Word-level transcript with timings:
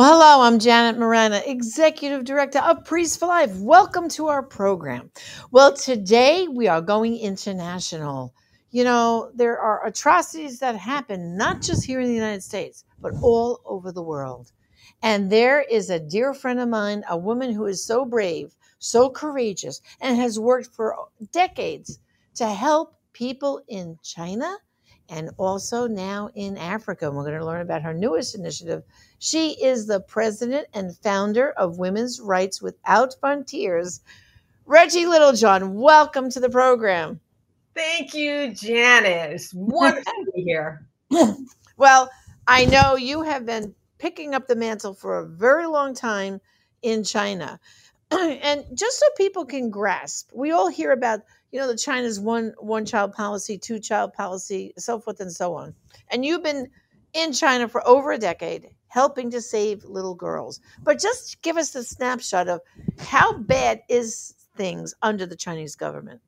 Well, 0.00 0.12
hello, 0.18 0.46
I'm 0.46 0.58
Janet 0.58 0.98
Morana, 0.98 1.42
Executive 1.44 2.24
Director 2.24 2.60
of 2.60 2.86
Priests 2.86 3.18
for 3.18 3.26
Life. 3.26 3.54
Welcome 3.56 4.08
to 4.16 4.28
our 4.28 4.42
program. 4.42 5.10
Well, 5.50 5.74
today 5.74 6.48
we 6.48 6.68
are 6.68 6.80
going 6.80 7.18
international. 7.18 8.32
You 8.70 8.84
know, 8.84 9.30
there 9.34 9.58
are 9.58 9.86
atrocities 9.86 10.60
that 10.60 10.74
happen 10.76 11.36
not 11.36 11.60
just 11.60 11.84
here 11.84 12.00
in 12.00 12.08
the 12.08 12.14
United 12.14 12.42
States, 12.42 12.86
but 12.98 13.12
all 13.20 13.60
over 13.66 13.92
the 13.92 14.02
world. 14.02 14.52
And 15.02 15.30
there 15.30 15.60
is 15.60 15.90
a 15.90 16.00
dear 16.00 16.32
friend 16.32 16.60
of 16.60 16.70
mine, 16.70 17.04
a 17.06 17.18
woman 17.18 17.52
who 17.52 17.66
is 17.66 17.84
so 17.84 18.06
brave, 18.06 18.56
so 18.78 19.10
courageous, 19.10 19.82
and 20.00 20.16
has 20.16 20.40
worked 20.40 20.74
for 20.74 20.96
decades 21.30 21.98
to 22.36 22.46
help 22.46 22.94
people 23.12 23.60
in 23.68 23.98
China 24.02 24.56
and 25.10 25.30
also 25.36 25.86
now 25.88 26.30
in 26.34 26.56
Africa. 26.56 27.08
And 27.08 27.16
we're 27.16 27.24
going 27.24 27.38
to 27.38 27.44
learn 27.44 27.60
about 27.60 27.82
her 27.82 27.92
newest 27.92 28.34
initiative. 28.34 28.84
She 29.18 29.50
is 29.62 29.86
the 29.86 30.00
president 30.00 30.68
and 30.72 30.96
founder 30.96 31.50
of 31.50 31.78
Women's 31.78 32.20
Rights 32.20 32.62
Without 32.62 33.16
Frontiers. 33.20 34.00
Reggie 34.64 35.06
Littlejohn, 35.06 35.74
welcome 35.74 36.30
to 36.30 36.40
the 36.40 36.48
program. 36.48 37.20
Thank 37.74 38.14
you, 38.14 38.54
Janice. 38.54 39.52
Wonderful 39.52 40.12
to 40.12 40.32
be 40.34 40.42
here. 40.42 40.86
well, 41.76 42.08
I 42.46 42.64
know 42.66 42.96
you 42.96 43.22
have 43.22 43.44
been 43.44 43.74
picking 43.98 44.34
up 44.34 44.46
the 44.46 44.56
mantle 44.56 44.94
for 44.94 45.18
a 45.18 45.26
very 45.26 45.66
long 45.66 45.94
time 45.94 46.40
in 46.82 47.04
China. 47.04 47.58
and 48.10 48.64
just 48.74 48.98
so 48.98 49.06
people 49.16 49.44
can 49.44 49.70
grasp, 49.70 50.30
we 50.32 50.52
all 50.52 50.68
hear 50.68 50.92
about 50.92 51.20
you 51.52 51.60
know 51.60 51.66
the 51.66 51.76
China's 51.76 52.20
one 52.20 52.54
one 52.58 52.86
child 52.86 53.12
policy, 53.12 53.58
two 53.58 53.78
child 53.78 54.12
policy, 54.12 54.72
so 54.78 55.00
forth 55.00 55.20
and 55.20 55.32
so 55.32 55.54
on. 55.54 55.74
And 56.10 56.24
you've 56.24 56.42
been 56.42 56.68
in 57.12 57.32
China 57.32 57.68
for 57.68 57.86
over 57.86 58.12
a 58.12 58.18
decade, 58.18 58.68
helping 58.88 59.30
to 59.30 59.40
save 59.40 59.84
little 59.84 60.14
girls. 60.14 60.60
But 60.82 61.00
just 61.00 61.42
give 61.42 61.56
us 61.56 61.74
a 61.74 61.82
snapshot 61.82 62.48
of 62.48 62.60
how 62.98 63.38
bad 63.38 63.82
is 63.88 64.34
things 64.56 64.94
under 65.02 65.26
the 65.26 65.36
Chinese 65.36 65.76
government. 65.76 66.20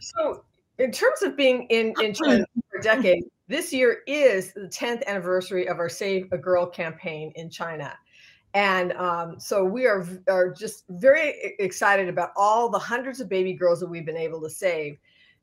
so, 0.00 0.44
in 0.78 0.90
terms 0.90 1.22
of 1.22 1.36
being 1.36 1.66
in 1.70 1.94
in 2.00 2.14
China 2.14 2.44
for 2.70 2.78
a 2.78 2.82
decade, 2.82 3.24
this 3.48 3.72
year 3.72 3.98
is 4.06 4.52
the 4.54 4.68
10th 4.68 5.06
anniversary 5.06 5.68
of 5.68 5.78
our 5.78 5.88
Save 5.88 6.32
a 6.32 6.38
Girl 6.38 6.66
campaign 6.66 7.32
in 7.36 7.50
China. 7.50 7.96
And 8.56 8.94
um, 8.94 9.38
so 9.38 9.62
we 9.62 9.84
are, 9.84 10.08
are 10.28 10.50
just 10.50 10.84
very 10.88 11.54
excited 11.58 12.08
about 12.08 12.30
all 12.36 12.70
the 12.70 12.78
hundreds 12.78 13.20
of 13.20 13.28
baby 13.28 13.52
girls 13.52 13.80
that 13.80 13.86
we've 13.86 14.06
been 14.06 14.16
able 14.16 14.40
to 14.40 14.48
save. 14.48 14.96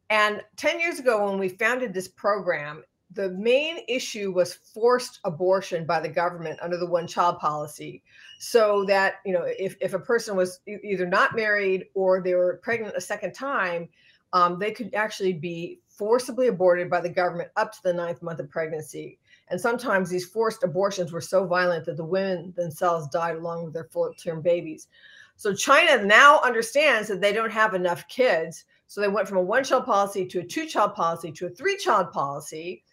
And 0.10 0.42
10 0.58 0.80
years 0.80 0.98
ago, 0.98 1.30
when 1.30 1.38
we 1.38 1.48
founded 1.48 1.94
this 1.94 2.08
program, 2.08 2.84
the 3.12 3.30
main 3.30 3.82
issue 3.88 4.32
was 4.32 4.56
forced 4.56 5.20
abortion 5.26 5.86
by 5.86 6.00
the 6.00 6.10
government 6.10 6.58
under 6.60 6.76
the 6.76 6.88
one 6.88 7.06
child 7.06 7.38
policy. 7.38 8.02
So 8.40 8.84
that, 8.86 9.18
you 9.28 9.34
know, 9.34 9.44
if, 9.46 9.76
if 9.80 9.94
a 9.94 10.00
person 10.00 10.36
was 10.36 10.62
either 10.66 11.06
not 11.06 11.36
married 11.36 11.86
or 11.94 12.20
they 12.20 12.34
were 12.34 12.60
pregnant 12.64 12.98
a 12.98 13.02
second 13.02 13.36
time, 13.36 13.90
um, 14.34 14.58
they 14.58 14.72
could 14.72 14.92
actually 14.96 15.34
be 15.34 15.82
forcibly 15.88 16.48
aborted 16.48 16.90
by 16.90 17.00
the 17.00 17.10
government 17.10 17.52
up 17.58 17.74
to 17.74 17.84
the 17.84 17.94
ninth 17.94 18.24
month 18.24 18.40
of 18.40 18.50
pregnancy. 18.50 19.20
And 19.50 19.60
sometimes 19.60 20.10
these 20.10 20.26
forced 20.26 20.64
abortions 20.64 21.12
were 21.12 21.22
so 21.22 21.46
violent 21.46 21.86
that 21.86 21.98
the 21.98 22.06
women 22.06 22.54
themselves 22.56 23.08
died 23.10 23.36
along 23.36 23.66
with 23.66 23.74
their 23.74 23.90
full 23.92 24.14
term 24.14 24.42
babies. 24.42 24.88
So 25.36 25.54
China 25.54 26.04
now 26.04 26.40
understands 26.44 27.08
that 27.10 27.22
they 27.22 27.34
don't 27.34 27.52
have 27.52 27.74
enough 27.74 28.08
kids. 28.08 28.66
So 28.88 29.02
they 29.02 29.08
went 29.08 29.28
from 29.28 29.38
a 29.38 29.44
one 29.44 29.64
child 29.64 29.86
policy 29.86 30.26
to 30.28 30.40
a 30.40 30.44
two 30.44 30.66
child 30.66 30.94
policy 30.96 31.32
to 31.34 31.48
a 31.48 31.50
three 31.50 31.78
child 31.78 32.12
policy. 32.12 32.84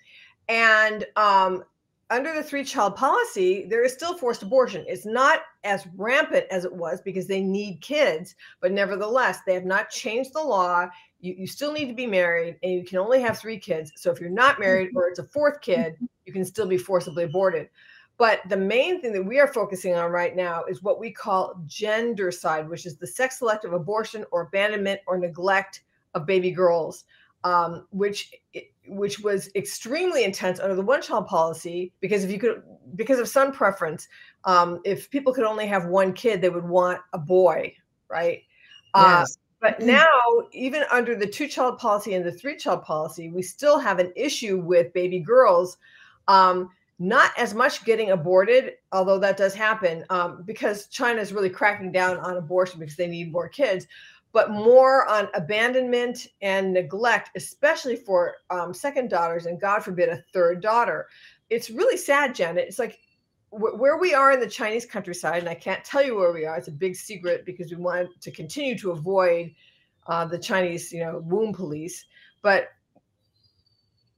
And 0.48 1.06
um, 1.16 1.62
under 2.10 2.34
the 2.34 2.43
three 2.43 2.65
child 2.65 2.97
policy, 2.97 3.66
there 3.69 3.84
is 3.84 3.93
still 3.93 4.16
forced 4.16 4.43
abortion. 4.43 4.84
It's 4.88 5.06
not 5.06 5.43
as 5.65 5.87
rampant 5.97 6.47
as 6.50 6.65
it 6.65 6.72
was 6.72 7.00
because 7.00 7.26
they 7.26 7.41
need 7.41 7.81
kids, 7.81 8.34
but 8.60 8.72
nevertheless, 8.72 9.38
they 9.47 9.54
have 9.54 9.65
not 9.65 9.91
changed 9.91 10.34
the 10.34 10.43
law 10.43 10.88
you, 11.20 11.34
you 11.38 11.47
still 11.47 11.72
need 11.72 11.87
to 11.87 11.94
be 11.94 12.06
married 12.06 12.56
and 12.62 12.72
you 12.72 12.84
can 12.84 12.99
only 12.99 13.20
have 13.20 13.38
three 13.38 13.59
kids. 13.59 13.93
So 13.97 14.10
if 14.10 14.20
you're 14.20 14.31
not 14.31 14.59
married 14.59 14.91
or 14.94 15.09
it's 15.09 15.19
a 15.19 15.25
fourth 15.25 15.60
kid, 15.60 15.97
you 16.26 16.32
can 16.32 16.44
still 16.44 16.66
be 16.66 16.78
forcibly 16.78 17.25
aborted. 17.25 17.69
But 18.19 18.41
the 18.49 18.56
main 18.56 19.00
thing 19.00 19.12
that 19.15 19.25
we 19.25 19.38
are 19.41 19.47
focusing 19.47 19.94
on 19.94 20.10
right 20.10 20.37
now 20.37 20.65
is 20.65 20.82
what 20.82 21.00
we 21.00 21.10
call 21.10 21.62
gendercide, 21.66 22.69
which 22.69 22.84
is 22.84 22.97
the 22.97 23.06
sex 23.06 23.38
selective 23.38 23.72
abortion 23.72 24.25
or 24.31 24.43
abandonment 24.43 25.00
or 25.06 25.16
neglect 25.19 25.84
of 26.15 26.26
baby 26.26 26.50
girls, 26.50 27.04
um, 27.44 27.87
which 27.91 28.32
which 28.90 29.20
was 29.20 29.50
extremely 29.54 30.24
intense 30.24 30.58
under 30.58 30.74
the 30.74 30.82
one 30.82 31.00
child 31.00 31.26
policy 31.26 31.92
because 32.00 32.24
if 32.24 32.30
you 32.30 32.38
could 32.38 32.62
because 32.96 33.18
of 33.18 33.28
some 33.28 33.52
preference, 33.52 34.08
um, 34.44 34.80
if 34.84 35.10
people 35.10 35.32
could 35.32 35.44
only 35.44 35.66
have 35.66 35.86
one 35.86 36.12
kid, 36.12 36.40
they 36.40 36.50
would 36.50 36.68
want 36.68 37.00
a 37.12 37.18
boy, 37.18 37.72
right? 38.08 38.42
Uh, 38.94 39.20
yes. 39.20 39.36
Uh, 39.36 39.40
but 39.60 39.80
mm. 39.80 39.86
now, 39.86 40.08
even 40.52 40.84
under 40.90 41.14
the 41.14 41.26
two 41.26 41.46
child 41.46 41.78
policy 41.78 42.14
and 42.14 42.24
the 42.24 42.32
three 42.32 42.56
child 42.56 42.82
policy, 42.82 43.28
we 43.28 43.42
still 43.42 43.78
have 43.78 43.98
an 43.98 44.12
issue 44.16 44.58
with 44.58 44.92
baby 44.92 45.20
girls. 45.20 45.76
Um, 46.28 46.70
not 47.02 47.32
as 47.38 47.54
much 47.54 47.82
getting 47.86 48.10
aborted, 48.10 48.74
although 48.92 49.18
that 49.18 49.38
does 49.38 49.54
happen 49.54 50.04
um, 50.10 50.42
because 50.44 50.86
China 50.88 51.18
is 51.18 51.32
really 51.32 51.48
cracking 51.48 51.90
down 51.90 52.18
on 52.18 52.36
abortion 52.36 52.78
because 52.78 52.96
they 52.96 53.06
need 53.06 53.32
more 53.32 53.48
kids, 53.48 53.86
but 54.32 54.50
more 54.50 55.08
on 55.08 55.28
abandonment 55.34 56.28
and 56.41 56.72
neglect, 56.72 57.30
especially 57.34 57.96
for 57.96 58.36
um, 58.50 58.72
second 58.72 59.10
daughters 59.10 59.46
and 59.46 59.60
God 59.60 59.82
forbid 59.82 60.08
a 60.08 60.22
third 60.32 60.62
daughter. 60.62 61.08
It's 61.48 61.70
really 61.70 61.96
sad, 61.96 62.34
Janet. 62.34 62.66
It's 62.69 62.78
like 62.78 63.00
where 63.50 63.98
we 63.98 64.14
are 64.14 64.30
in 64.32 64.38
the 64.38 64.48
Chinese 64.48 64.86
countryside, 64.86 65.40
and 65.40 65.48
I 65.48 65.54
can't 65.54 65.84
tell 65.84 66.04
you 66.04 66.16
where 66.16 66.32
we 66.32 66.46
are. 66.46 66.56
It's 66.56 66.69
a 66.69 66.72
big 66.72 66.94
secret 66.94 67.44
because 67.44 67.70
we 67.70 67.76
want 67.76 68.08
to 68.20 68.30
continue 68.30 68.78
to 68.78 68.92
avoid 68.92 69.52
uh, 70.06 70.24
the 70.24 70.38
Chinese, 70.38 70.92
you 70.92 71.00
know, 71.00 71.19
womb 71.26 71.52
police. 71.52 72.04
But 72.42 72.69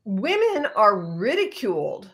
women 0.05 0.67
are 0.77 0.99
ridiculed 0.99 2.11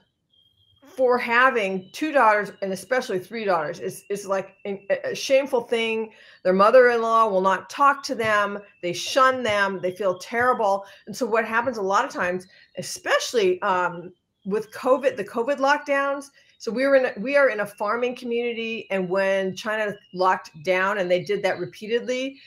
for 0.98 1.16
having 1.16 1.88
two 1.92 2.10
daughters 2.10 2.50
and 2.60 2.72
especially 2.72 3.20
three 3.20 3.44
daughters. 3.44 3.78
It's, 3.78 4.03
it's 4.10 4.26
like 4.26 4.56
a, 4.66 5.14
shameful 5.14 5.60
thing. 5.60 6.10
Their 6.42 6.53
mother-in-law 6.53 7.28
will 7.28 7.41
not 7.41 7.70
talk 7.70 8.03
to 8.03 8.16
them. 8.16 8.59
They 8.82 8.92
shun 8.92 9.44
them. 9.44 9.78
They 9.81 9.92
feel 9.92 10.19
terrible. 10.19 10.84
And 11.06 11.16
so 11.16 11.25
what 11.25 11.44
happens 11.44 11.76
a 11.76 11.82
lot 11.82 12.04
of 12.04 12.10
times, 12.10 12.48
especially 12.78 13.62
um, 13.62 14.12
with 14.44 14.72
COVID, 14.72 15.16
the 15.16 15.22
COVID 15.22 15.58
lockdowns, 15.58 16.31
so 16.58 16.72
we 16.72 16.84
were 16.84 16.97
in 16.97 17.22
we 17.22 17.37
are 17.37 17.50
in 17.50 17.60
a 17.60 17.66
farming 17.66 18.16
community, 18.16 18.88
and 18.91 19.08
when 19.08 19.54
China 19.54 19.94
locked 20.12 20.50
down, 20.64 20.98
and 20.98 21.08
they 21.08 21.22
did 21.22 21.41
that 21.44 21.60
repeatedly, 21.60 22.41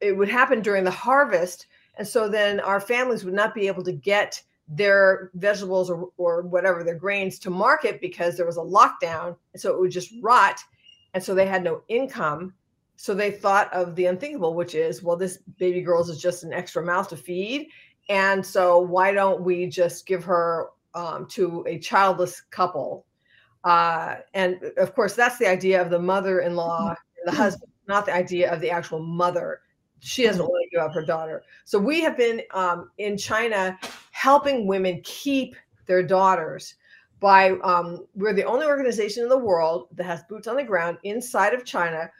it 0.00 0.16
would 0.16 0.30
happen 0.30 0.62
during 0.62 0.84
the 0.84 0.90
harvest, 0.90 1.66
and 1.96 2.08
so 2.08 2.30
then 2.30 2.60
our 2.60 2.80
families 2.80 3.22
would 3.22 3.34
not 3.34 3.54
be 3.54 3.66
able 3.66 3.84
to 3.84 3.92
get 3.92 4.42
their 4.68 5.30
vegetables 5.34 5.90
or, 5.90 6.08
or 6.16 6.42
whatever 6.42 6.82
their 6.82 6.94
grains 6.94 7.38
to 7.40 7.50
market 7.50 8.00
because 8.00 8.36
there 8.36 8.46
was 8.46 8.56
a 8.56 8.60
lockdown, 8.60 9.36
and 9.52 9.60
so 9.60 9.72
it 9.72 9.80
would 9.80 9.90
just 9.90 10.12
rot, 10.22 10.58
and 11.12 11.22
so 11.22 11.34
they 11.34 11.46
had 11.46 11.62
no 11.62 11.82
income. 11.88 12.54
So 12.96 13.12
they 13.12 13.30
thought 13.30 13.72
of 13.72 13.96
the 13.96 14.06
unthinkable, 14.06 14.54
which 14.54 14.74
is, 14.74 15.02
well, 15.02 15.16
this 15.16 15.38
baby 15.58 15.82
girl's 15.82 16.08
is 16.08 16.20
just 16.20 16.44
an 16.44 16.52
extra 16.52 16.84
mouth 16.84 17.08
to 17.08 17.16
feed. 17.16 17.68
And 18.08 18.44
so 18.44 18.78
why 18.78 19.10
don't 19.10 19.42
we 19.42 19.66
just 19.66 20.06
give 20.06 20.22
her 20.24 20.68
um, 20.94 21.26
to 21.30 21.64
a 21.66 21.78
childless 21.78 22.40
couple 22.40 23.04
uh, 23.64 24.16
and 24.34 24.62
of 24.76 24.94
course, 24.94 25.14
that's 25.14 25.38
the 25.38 25.48
idea 25.48 25.80
of 25.80 25.90
the 25.90 25.98
mother-in-law 25.98 26.88
and 26.88 26.96
the 27.24 27.30
mm-hmm. 27.30 27.40
husband, 27.40 27.72
not 27.88 28.06
the 28.06 28.14
idea 28.14 28.52
of 28.52 28.60
the 28.60 28.70
actual 28.70 29.00
mother. 29.00 29.60
She 30.04 30.24
doesn't 30.24 30.42
mm-hmm. 30.42 30.50
want 30.50 30.64
to 30.70 30.76
give 30.76 30.84
up 30.84 30.92
her 30.92 31.04
daughter. 31.04 31.42
So 31.64 31.78
we 31.78 32.00
have 32.02 32.16
been 32.16 32.42
um, 32.52 32.90
in 32.98 33.16
China 33.16 33.78
helping 34.10 34.66
women 34.66 35.00
keep 35.02 35.56
their 35.86 36.02
daughters 36.02 36.74
by 37.20 37.52
um, 37.62 38.06
we're 38.14 38.34
the 38.34 38.44
only 38.44 38.66
organization 38.66 39.22
in 39.22 39.28
the 39.28 39.38
world 39.38 39.88
that 39.92 40.04
has 40.04 40.22
boots 40.24 40.46
on 40.46 40.56
the 40.56 40.64
ground 40.64 40.98
inside 41.04 41.54
of 41.54 41.64
China. 41.64 42.10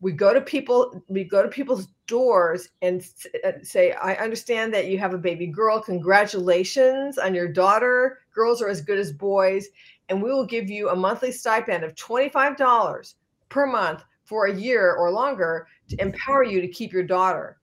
We 0.00 0.12
go 0.12 0.32
to 0.32 0.40
people, 0.40 1.02
we 1.08 1.24
go 1.24 1.42
to 1.42 1.48
people's 1.48 1.88
doors 2.06 2.68
and 2.80 3.04
uh, 3.44 3.52
say, 3.62 3.92
"I 3.92 4.14
understand 4.14 4.72
that 4.74 4.86
you 4.86 4.98
have 4.98 5.14
a 5.14 5.18
baby 5.18 5.46
girl. 5.46 5.80
Congratulations 5.80 7.18
on 7.18 7.34
your 7.34 7.48
daughter. 7.48 8.18
Girls 8.34 8.62
are 8.62 8.68
as 8.68 8.80
good 8.80 8.98
as 8.98 9.12
boys." 9.12 9.68
and 10.08 10.22
we 10.22 10.30
will 10.30 10.44
give 10.44 10.68
you 10.68 10.90
a 10.90 10.96
monthly 10.96 11.32
stipend 11.32 11.82
of 11.84 11.94
$25 11.94 13.14
per 13.48 13.66
month 13.66 14.04
for 14.24 14.46
a 14.46 14.54
year 14.54 14.94
or 14.94 15.10
longer 15.10 15.66
to 15.88 16.00
empower 16.00 16.44
you 16.44 16.60
to 16.60 16.68
keep 16.68 16.92
your 16.92 17.02
daughter. 17.02 17.58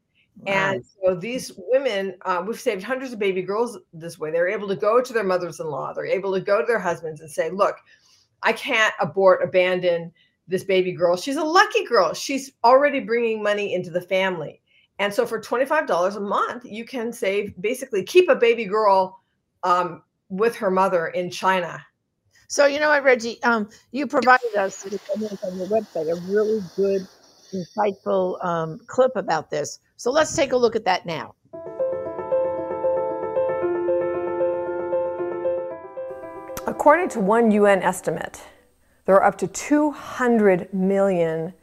And 0.47 0.83
so 1.03 1.15
these 1.15 1.51
women, 1.57 2.15
uh, 2.21 2.43
we've 2.45 2.59
saved 2.59 2.83
hundreds 2.83 3.11
of 3.11 3.19
baby 3.19 3.41
girls 3.41 3.77
this 3.93 4.17
way. 4.17 4.31
They're 4.31 4.47
able 4.47 4.69
to 4.69 4.75
go 4.75 5.01
to 5.01 5.13
their 5.13 5.23
mothers 5.23 5.59
in 5.59 5.67
law, 5.67 5.93
they're 5.93 6.05
able 6.05 6.33
to 6.33 6.39
go 6.39 6.61
to 6.61 6.65
their 6.65 6.79
husbands 6.79 7.21
and 7.21 7.29
say, 7.29 7.49
Look, 7.49 7.75
I 8.41 8.53
can't 8.53 8.93
abort, 9.01 9.43
abandon 9.43 10.13
this 10.47 10.63
baby 10.63 10.93
girl. 10.93 11.17
She's 11.17 11.35
a 11.35 11.43
lucky 11.43 11.83
girl. 11.85 12.13
She's 12.13 12.51
already 12.63 12.99
bringing 13.01 13.43
money 13.43 13.73
into 13.73 13.91
the 13.91 14.01
family. 14.01 14.61
And 14.97 15.13
so 15.13 15.25
for 15.25 15.39
$25 15.39 16.15
a 16.15 16.19
month, 16.19 16.65
you 16.65 16.85
can 16.85 17.13
save 17.13 17.53
basically 17.61 18.03
keep 18.03 18.29
a 18.29 18.35
baby 18.35 18.65
girl 18.65 19.19
um, 19.63 20.03
with 20.29 20.55
her 20.55 20.71
mother 20.71 21.07
in 21.07 21.29
China. 21.29 21.85
So, 22.51 22.65
you 22.65 22.79
know 22.79 22.89
what, 22.89 23.03
Reggie? 23.03 23.41
Um, 23.43 23.69
you 23.91 24.07
provided 24.07 24.55
us 24.55 24.83
on 24.83 24.91
your 24.91 25.67
website 25.67 26.11
a 26.11 26.19
really 26.31 26.61
good, 26.75 27.07
insightful 27.53 28.43
um, 28.43 28.79
clip 28.87 29.15
about 29.15 29.51
this. 29.51 29.79
So 29.97 30.09
let's 30.09 30.35
take 30.35 30.51
a 30.51 30.57
look 30.57 30.75
at 30.75 30.83
that 30.85 31.05
now. 31.05 31.35
According 36.65 37.09
to 37.09 37.19
one 37.19 37.51
UN 37.51 37.83
estimate, 37.83 38.41
there 39.05 39.13
are 39.15 39.25
up 39.25 39.37
to 39.37 39.47
200 39.47 40.73
million 40.73 41.53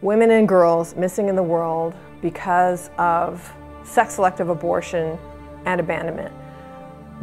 women 0.00 0.30
and 0.30 0.48
girls 0.48 0.96
missing 0.96 1.28
in 1.28 1.36
the 1.36 1.42
world 1.42 1.94
because 2.22 2.88
of 2.96 3.52
sex 3.82 4.14
selective 4.14 4.48
abortion 4.48 5.18
and 5.66 5.78
abandonment. 5.78 6.34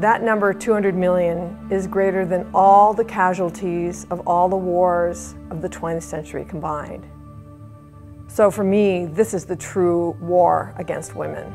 That 0.02 0.24
number, 0.24 0.52
200 0.52 0.96
million, 0.96 1.68
is 1.70 1.86
greater 1.86 2.26
than 2.26 2.50
all 2.56 2.92
the 2.92 3.06
casualties 3.06 4.08
of 4.10 4.28
all 4.28 4.50
the 4.50 4.58
wars 4.58 5.36
of 5.52 5.62
the 5.62 5.70
20th 5.70 6.02
century 6.02 6.44
combined. 6.44 7.06
So 8.28 8.50
for 8.50 8.64
me, 8.64 9.06
this 9.06 9.36
is 9.36 9.46
the 9.46 9.56
true 9.56 10.18
war 10.20 10.74
against 10.78 11.16
women. 11.16 11.54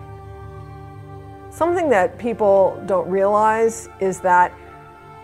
Something 1.51 1.89
that 1.91 2.21
people 2.21 2.81
don't 2.87 3.11
realize 3.11 3.89
is 3.99 4.21
that 4.21 4.53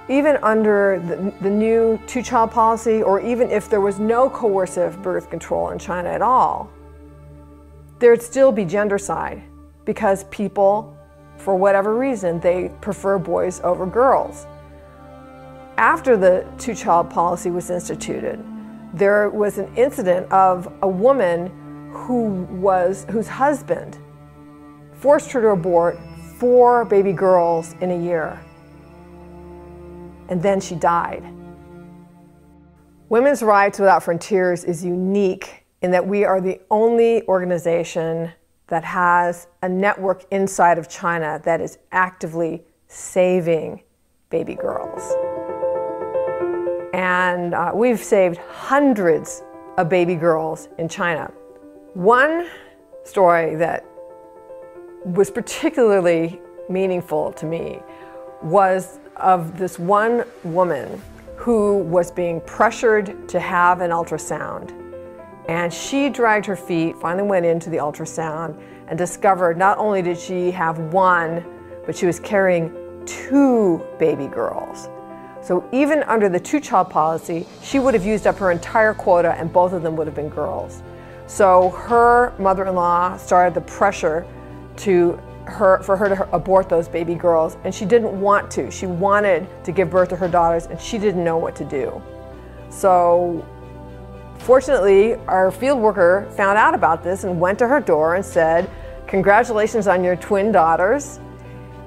even 0.08 0.36
under 0.42 1.00
the, 1.06 1.32
the 1.42 1.50
new 1.50 2.00
two 2.08 2.22
child 2.22 2.50
policy, 2.50 3.04
or 3.04 3.20
even 3.20 3.52
if 3.52 3.70
there 3.70 3.80
was 3.80 4.00
no 4.00 4.28
coercive 4.30 5.00
birth 5.00 5.30
control 5.30 5.70
in 5.70 5.78
China 5.78 6.08
at 6.08 6.22
all, 6.22 6.68
there'd 8.00 8.20
still 8.20 8.50
be 8.50 8.64
gendercide 8.64 9.44
because 9.84 10.24
people, 10.24 10.96
for 11.42 11.56
whatever 11.56 11.96
reason, 11.96 12.40
they 12.40 12.70
prefer 12.80 13.18
boys 13.18 13.60
over 13.64 13.86
girls. 13.86 14.46
After 15.76 16.16
the 16.16 16.46
two 16.58 16.74
child 16.74 17.10
policy 17.10 17.50
was 17.50 17.70
instituted, 17.70 18.42
there 18.94 19.28
was 19.30 19.58
an 19.58 19.74
incident 19.76 20.30
of 20.30 20.72
a 20.82 20.88
woman 20.88 21.50
who 21.90 22.44
was 22.50 23.06
whose 23.10 23.28
husband 23.28 23.98
forced 24.94 25.32
her 25.32 25.40
to 25.40 25.48
abort 25.48 25.98
four 26.38 26.84
baby 26.84 27.12
girls 27.12 27.74
in 27.80 27.90
a 27.90 27.98
year 27.98 28.40
and 30.32 30.42
then 30.42 30.60
she 30.60 30.74
died. 30.74 31.22
Women's 33.10 33.42
Rights 33.42 33.78
Without 33.78 34.02
Frontiers 34.02 34.64
is 34.64 34.82
unique 34.82 35.66
in 35.82 35.90
that 35.90 36.06
we 36.06 36.24
are 36.24 36.40
the 36.40 36.58
only 36.70 37.22
organization 37.28 38.32
that 38.68 38.84
has 38.84 39.48
a 39.62 39.68
network 39.68 40.24
inside 40.30 40.78
of 40.78 40.88
China 40.88 41.40
that 41.44 41.60
is 41.60 41.78
actively 41.92 42.62
saving 42.88 43.82
baby 44.30 44.54
girls. 44.54 45.12
And 46.94 47.54
uh, 47.54 47.72
we've 47.74 48.02
saved 48.02 48.38
hundreds 48.38 49.42
of 49.78 49.88
baby 49.88 50.14
girls 50.14 50.68
in 50.78 50.88
China. 50.88 51.30
One 51.94 52.48
story 53.04 53.54
that 53.56 53.84
was 55.04 55.30
particularly 55.30 56.40
meaningful 56.68 57.32
to 57.32 57.46
me 57.46 57.80
was 58.42 58.98
of 59.16 59.58
this 59.58 59.78
one 59.78 60.24
woman 60.44 61.00
who 61.36 61.78
was 61.78 62.10
being 62.10 62.40
pressured 62.42 63.28
to 63.28 63.40
have 63.40 63.80
an 63.80 63.90
ultrasound. 63.90 64.81
And 65.48 65.72
she 65.72 66.08
dragged 66.08 66.46
her 66.46 66.56
feet, 66.56 66.96
finally 66.98 67.26
went 67.26 67.46
into 67.46 67.70
the 67.70 67.78
ultrasound, 67.78 68.60
and 68.88 68.98
discovered 68.98 69.56
not 69.56 69.78
only 69.78 70.02
did 70.02 70.18
she 70.18 70.50
have 70.50 70.78
one, 70.92 71.44
but 71.86 71.96
she 71.96 72.06
was 72.06 72.20
carrying 72.20 72.72
two 73.06 73.84
baby 73.98 74.26
girls. 74.26 74.88
So 75.40 75.68
even 75.72 76.04
under 76.04 76.28
the 76.28 76.38
two 76.38 76.60
child 76.60 76.88
policy, 76.90 77.46
she 77.62 77.80
would 77.80 77.94
have 77.94 78.06
used 78.06 78.26
up 78.26 78.38
her 78.38 78.52
entire 78.52 78.94
quota 78.94 79.32
and 79.32 79.52
both 79.52 79.72
of 79.72 79.82
them 79.82 79.96
would 79.96 80.06
have 80.06 80.14
been 80.14 80.28
girls. 80.28 80.82
So 81.26 81.70
her 81.70 82.32
mother 82.38 82.64
in 82.66 82.74
law 82.74 83.16
started 83.16 83.54
the 83.54 83.62
pressure 83.62 84.24
to 84.78 85.18
her 85.44 85.82
for 85.82 85.96
her 85.96 86.08
to 86.08 86.34
abort 86.34 86.68
those 86.68 86.88
baby 86.88 87.14
girls 87.14 87.56
and 87.64 87.74
she 87.74 87.84
didn't 87.84 88.18
want 88.20 88.50
to 88.52 88.70
she 88.70 88.86
wanted 88.86 89.46
to 89.64 89.72
give 89.72 89.90
birth 89.90 90.08
to 90.08 90.16
her 90.16 90.28
daughters 90.28 90.66
and 90.66 90.80
she 90.80 90.98
didn't 90.98 91.24
know 91.24 91.36
what 91.36 91.56
to 91.56 91.64
do 91.64 92.00
so 92.70 93.44
fortunately 94.42 95.14
our 95.26 95.50
field 95.50 95.78
worker 95.78 96.28
found 96.36 96.58
out 96.58 96.74
about 96.74 97.02
this 97.02 97.24
and 97.24 97.40
went 97.40 97.58
to 97.58 97.68
her 97.68 97.80
door 97.80 98.14
and 98.16 98.24
said 98.24 98.68
congratulations 99.06 99.86
on 99.86 100.02
your 100.02 100.16
twin 100.16 100.52
daughters 100.52 101.20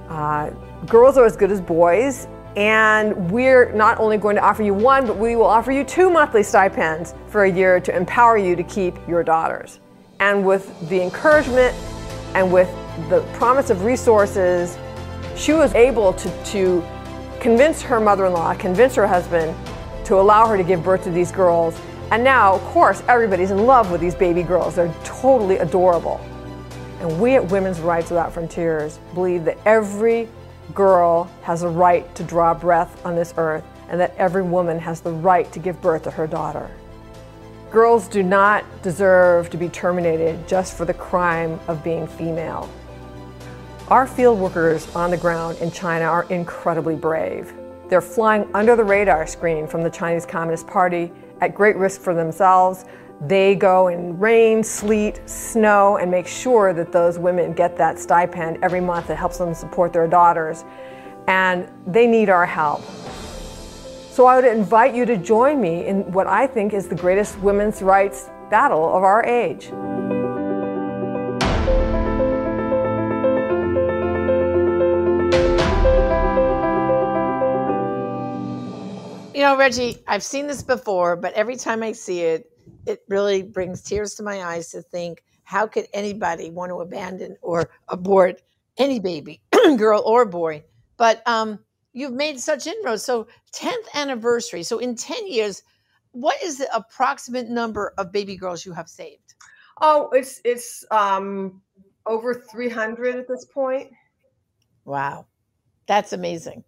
uh, 0.10 0.50
girls 0.88 1.18
are 1.18 1.26
as 1.26 1.36
good 1.36 1.52
as 1.52 1.62
boys 1.62 2.28
and 2.56 3.30
we're 3.32 3.72
not 3.74 4.00
only 4.00 4.18
going 4.18 4.36
to 4.36 4.42
offer 4.42 4.64
you 4.64 4.74
one 4.74 5.06
but 5.06 5.18
we 5.18 5.36
will 5.36 5.46
offer 5.46 5.72
you 5.72 5.84
two 5.84 6.10
monthly 6.10 6.44
stipends 6.44 7.14
for 7.28 7.44
a 7.44 7.52
year 7.52 7.80
to 7.80 7.96
empower 7.96 8.38
you 8.38 8.56
to 8.56 8.64
keep 8.64 8.96
your 9.08 9.24
daughters 9.24 9.80
and 10.20 10.46
with 10.46 10.90
the 10.90 11.02
encouragement 11.02 11.76
and 12.36 12.52
with 12.52 12.70
the 13.10 13.22
promise 13.34 13.70
of 13.70 13.84
resources, 13.84 14.78
she 15.36 15.54
was 15.54 15.74
able 15.74 16.14
to, 16.14 16.44
to 16.46 16.84
convince 17.40 17.82
her 17.82 18.00
mother 18.00 18.26
in 18.26 18.34
law, 18.34 18.54
convince 18.56 18.96
her 18.96 19.08
husband 19.08 19.56
to 20.06 20.16
allow 20.16 20.48
her 20.48 20.58
to 20.58 20.64
give 20.64 20.84
birth 20.84 21.04
to 21.04 21.12
these 21.12 21.32
girls. 21.32 21.80
And 22.16 22.24
now, 22.24 22.54
of 22.54 22.62
course, 22.62 23.04
everybody's 23.10 23.52
in 23.52 23.66
love 23.66 23.92
with 23.92 24.00
these 24.00 24.16
baby 24.16 24.42
girls. 24.42 24.76
They're 24.76 24.96
totally 25.04 25.58
adorable. 25.58 26.22
And 27.02 27.20
we 27.20 27.36
at 27.36 27.46
Women's 27.46 27.82
Rights 27.82 28.10
Without 28.10 28.32
Frontiers 28.32 29.00
believe 29.14 29.44
that 29.44 29.58
every 29.66 30.30
girl 30.74 31.30
has 31.42 31.64
a 31.64 31.68
right 31.68 32.16
to 32.16 32.24
draw 32.24 32.54
breath 32.54 33.06
on 33.06 33.18
this 33.18 33.34
earth 33.36 33.66
and 33.90 34.00
that 34.00 34.16
every 34.16 34.44
woman 34.44 34.80
has 34.80 35.02
the 35.02 35.12
right 35.12 35.52
to 35.52 35.60
give 35.60 35.82
birth 35.82 36.04
to 36.04 36.12
her 36.12 36.26
daughter. 36.26 36.72
Girls 37.70 38.08
do 38.08 38.24
not 38.24 38.64
deserve 38.82 39.50
to 39.50 39.58
be 39.58 39.68
terminated 39.68 40.48
just 40.48 40.78
for 40.78 40.86
the 40.86 40.94
crime 40.94 41.60
of 41.68 41.84
being 41.84 42.08
female. 42.08 42.70
Our 43.90 44.08
field 44.08 44.40
workers 44.40 44.88
on 44.96 45.12
the 45.12 45.18
ground 45.18 45.58
in 45.58 45.70
China 45.70 46.06
are 46.06 46.24
incredibly 46.30 46.96
brave. 46.96 47.54
They're 47.90 48.00
flying 48.00 48.48
under 48.56 48.78
the 48.78 48.86
radar 48.86 49.28
screen 49.28 49.68
from 49.68 49.84
the 49.84 49.90
Chinese 49.90 50.26
Communist 50.26 50.66
Party 50.66 51.12
at 51.42 51.54
great 51.54 51.76
risk 51.76 52.02
for 52.02 52.14
themselves. 52.14 52.86
They 53.22 53.56
go 53.56 53.88
in 53.88 54.20
rain, 54.20 54.64
sleet, 54.64 55.22
snow, 55.26 55.98
and 55.98 56.12
make 56.12 56.28
sure 56.28 56.74
that 56.74 56.92
those 56.92 57.18
women 57.18 57.54
get 57.54 57.78
that 57.78 57.98
stipend 57.98 58.60
every 58.62 58.82
month 58.82 59.08
that 59.08 59.16
helps 59.16 59.38
them 59.38 59.54
support 59.54 59.94
their 59.94 60.08
daughters. 60.08 60.66
And 61.28 61.68
they 61.88 62.08
need 62.08 62.30
our 62.30 62.46
help. 62.46 62.84
So 64.12 64.26
I 64.26 64.36
would 64.36 64.46
invite 64.46 64.96
you 64.96 65.06
to 65.06 65.18
join 65.18 65.60
me 65.60 65.86
in 65.86 66.12
what 66.12 66.28
I 66.28 66.48
think 66.48 66.74
is 66.74 66.88
the 66.88 66.96
greatest 66.96 67.40
women's 67.40 67.82
rights 67.82 68.30
battle 68.50 68.86
of 68.96 69.04
our 69.04 69.26
age. 69.26 69.72
You 79.36 79.42
know, 79.42 79.58
Reggie, 79.58 79.98
I've 80.08 80.24
seen 80.24 80.48
this 80.48 80.64
before, 80.64 81.18
but 81.18 81.34
every 81.34 81.58
time 81.58 81.84
I 81.84 81.92
see 81.92 82.22
it, 82.22 82.50
it 82.86 83.02
really 83.10 83.44
brings 83.44 83.82
tears 83.82 84.16
to 84.16 84.24
my 84.24 84.42
eyes 84.42 84.70
to 84.70 84.82
think 84.82 85.26
how 85.44 85.68
could 85.68 85.88
anybody 85.94 86.50
want 86.50 86.70
to 86.70 86.80
abandon 86.80 87.36
or 87.42 87.70
abort 87.90 88.42
any 88.78 88.98
baby, 88.98 89.42
girl 89.76 90.02
or 90.06 90.24
boy? 90.24 90.64
But 90.96 91.22
um, 91.28 91.60
you've 91.92 92.14
made 92.14 92.40
such 92.40 92.66
inroads. 92.66 93.04
So, 93.04 93.28
10th 93.54 93.94
anniversary. 93.94 94.64
So, 94.64 94.80
in 94.80 94.96
10 94.96 95.28
years, 95.28 95.64
what 96.14 96.42
is 96.42 96.58
the 96.58 96.74
approximate 96.74 97.50
number 97.50 97.94
of 97.98 98.14
baby 98.14 98.38
girls 98.38 98.66
you 98.66 98.72
have 98.72 98.88
saved? 98.88 99.34
Oh, 99.82 100.08
it's 100.14 100.40
it's 100.46 100.86
um 100.92 101.62
over 102.06 102.34
300 102.34 103.18
at 103.18 103.28
this 103.28 103.44
point. 103.54 103.92
Wow. 104.86 105.26
That's 105.88 106.14
amazing 106.14 106.64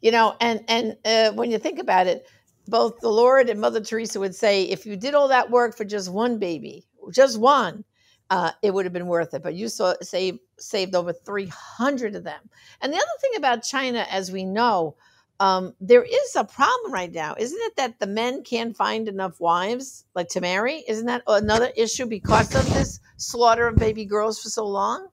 you 0.00 0.10
know 0.10 0.34
and 0.40 0.64
and 0.68 0.96
uh, 1.04 1.32
when 1.32 1.50
you 1.50 1.58
think 1.58 1.78
about 1.78 2.06
it 2.06 2.26
both 2.68 2.98
the 3.00 3.08
lord 3.08 3.48
and 3.48 3.60
mother 3.60 3.80
teresa 3.80 4.18
would 4.20 4.34
say 4.34 4.64
if 4.64 4.86
you 4.86 4.96
did 4.96 5.14
all 5.14 5.28
that 5.28 5.50
work 5.50 5.76
for 5.76 5.84
just 5.84 6.10
one 6.10 6.38
baby 6.38 6.86
just 7.12 7.38
one 7.38 7.84
uh, 8.28 8.50
it 8.60 8.74
would 8.74 8.84
have 8.84 8.92
been 8.92 9.06
worth 9.06 9.34
it 9.34 9.42
but 9.42 9.54
you 9.54 9.68
saw 9.68 9.94
saved 10.02 10.40
saved 10.58 10.94
over 10.94 11.12
300 11.12 12.16
of 12.16 12.24
them 12.24 12.40
and 12.80 12.92
the 12.92 12.96
other 12.96 13.06
thing 13.20 13.32
about 13.36 13.62
china 13.62 14.06
as 14.10 14.30
we 14.32 14.44
know 14.44 14.96
um, 15.38 15.74
there 15.80 16.02
is 16.02 16.36
a 16.36 16.44
problem 16.44 16.92
right 16.92 17.12
now, 17.12 17.34
isn't 17.38 17.58
it? 17.60 17.76
That 17.76 17.98
the 17.98 18.06
men 18.06 18.42
can't 18.42 18.76
find 18.76 19.08
enough 19.08 19.38
wives, 19.38 20.04
like 20.14 20.28
to 20.28 20.40
marry. 20.40 20.82
Isn't 20.88 21.06
that 21.06 21.22
another 21.26 21.70
issue 21.76 22.06
because 22.06 22.54
of 22.54 22.72
this 22.72 23.00
slaughter 23.16 23.66
of 23.66 23.76
baby 23.76 24.06
girls 24.06 24.40
for 24.40 24.48
so 24.48 24.66
long? 24.66 25.08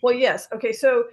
Well, 0.00 0.14
yes. 0.14 0.46
Okay, 0.52 0.72
so 0.72 1.04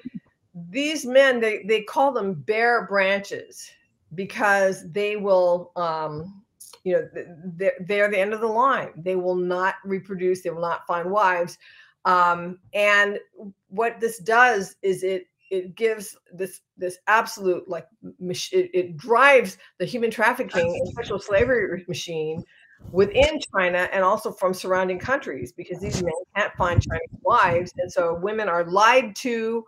these 0.69 1.05
men 1.05 1.39
they 1.39 1.63
they 1.63 1.81
call 1.83 2.11
them 2.11 2.33
bare 2.33 2.87
branches 2.87 3.69
because 4.13 4.89
they 4.91 5.17
will 5.17 5.71
um 5.75 6.41
you 6.83 6.93
know 6.93 7.09
they're, 7.57 7.73
they're 7.81 8.09
the 8.09 8.19
end 8.19 8.33
of 8.33 8.39
the 8.39 8.47
line. 8.47 8.91
They 8.95 9.15
will 9.15 9.35
not 9.35 9.75
reproduce. 9.83 10.41
They 10.41 10.51
will 10.51 10.61
not 10.61 10.87
find 10.87 11.11
wives. 11.11 11.57
Um 12.05 12.59
and 12.73 13.19
what 13.67 13.99
this 13.99 14.19
does 14.19 14.75
is 14.81 15.03
it 15.03 15.27
it 15.51 15.75
gives 15.75 16.17
this 16.33 16.61
this 16.77 16.99
absolute 17.07 17.67
like 17.67 17.87
it, 18.19 18.69
it 18.73 18.97
drives 18.97 19.57
the 19.79 19.85
human 19.85 20.09
trafficking 20.09 20.79
and 20.79 20.93
sexual 20.93 21.19
slavery 21.19 21.83
machine 21.87 22.43
within 22.91 23.39
China 23.53 23.89
and 23.91 24.03
also 24.03 24.31
from 24.31 24.53
surrounding 24.53 24.99
countries 24.99 25.51
because 25.51 25.79
these 25.79 26.01
men 26.01 26.13
can't 26.35 26.53
find 26.53 26.81
Chinese 26.81 27.19
wives. 27.21 27.73
And 27.77 27.91
so 27.91 28.15
women 28.15 28.47
are 28.47 28.63
lied 28.65 29.15
to 29.17 29.65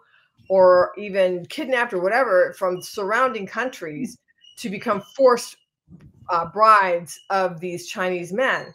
or 0.50 0.92
even 0.98 1.46
kidnapped 1.48 1.94
or 1.94 2.02
whatever 2.02 2.54
from 2.58 2.82
surrounding 2.82 3.46
countries 3.46 4.18
to 4.58 4.70
become 4.70 5.02
forced 5.16 5.58
uh, 6.30 6.46
brides 6.46 7.20
of 7.30 7.60
these 7.60 7.88
Chinese 7.88 8.34
men. 8.34 8.74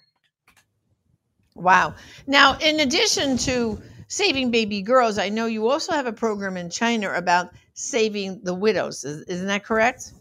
Wow. 1.54 1.94
Now, 2.26 2.56
in 2.58 2.80
addition 2.80 3.36
to 3.38 3.80
saving 4.08 4.50
baby 4.50 4.82
girls, 4.82 5.18
I 5.18 5.28
know 5.28 5.46
you 5.46 5.68
also 5.68 5.92
have 5.92 6.06
a 6.06 6.12
program 6.12 6.56
in 6.56 6.70
China 6.70 7.12
about 7.12 7.50
saving 7.74 8.40
the 8.42 8.54
widows. 8.54 9.04
Is, 9.04 9.22
isn't 9.22 9.46
that 9.46 9.64
correct? 9.64 10.12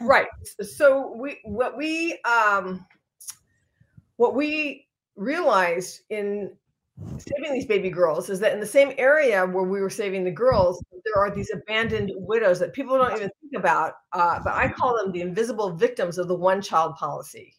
Right. 0.00 0.26
So 0.60 1.12
we 1.16 1.38
what 1.44 1.76
we 1.76 2.18
um 2.24 2.84
what 4.16 4.34
we 4.34 4.86
realized 5.16 6.00
in 6.10 6.52
saving 7.18 7.52
these 7.52 7.66
baby 7.66 7.90
girls 7.90 8.30
is 8.30 8.40
that 8.40 8.52
in 8.52 8.60
the 8.60 8.66
same 8.66 8.92
area 8.98 9.44
where 9.46 9.64
we 9.64 9.80
were 9.80 9.90
saving 9.90 10.24
the 10.24 10.30
girls, 10.30 10.82
there 11.04 11.16
are 11.16 11.30
these 11.30 11.50
abandoned 11.52 12.12
widows 12.14 12.58
that 12.60 12.72
people 12.72 12.96
don't 12.96 13.12
even 13.12 13.30
think 13.40 13.54
about. 13.56 13.94
Uh, 14.12 14.40
but 14.42 14.54
I 14.54 14.68
call 14.68 14.96
them 14.96 15.12
the 15.12 15.20
invisible 15.20 15.70
victims 15.70 16.18
of 16.18 16.28
the 16.28 16.34
one 16.34 16.62
child 16.62 16.96
policy. 16.96 17.54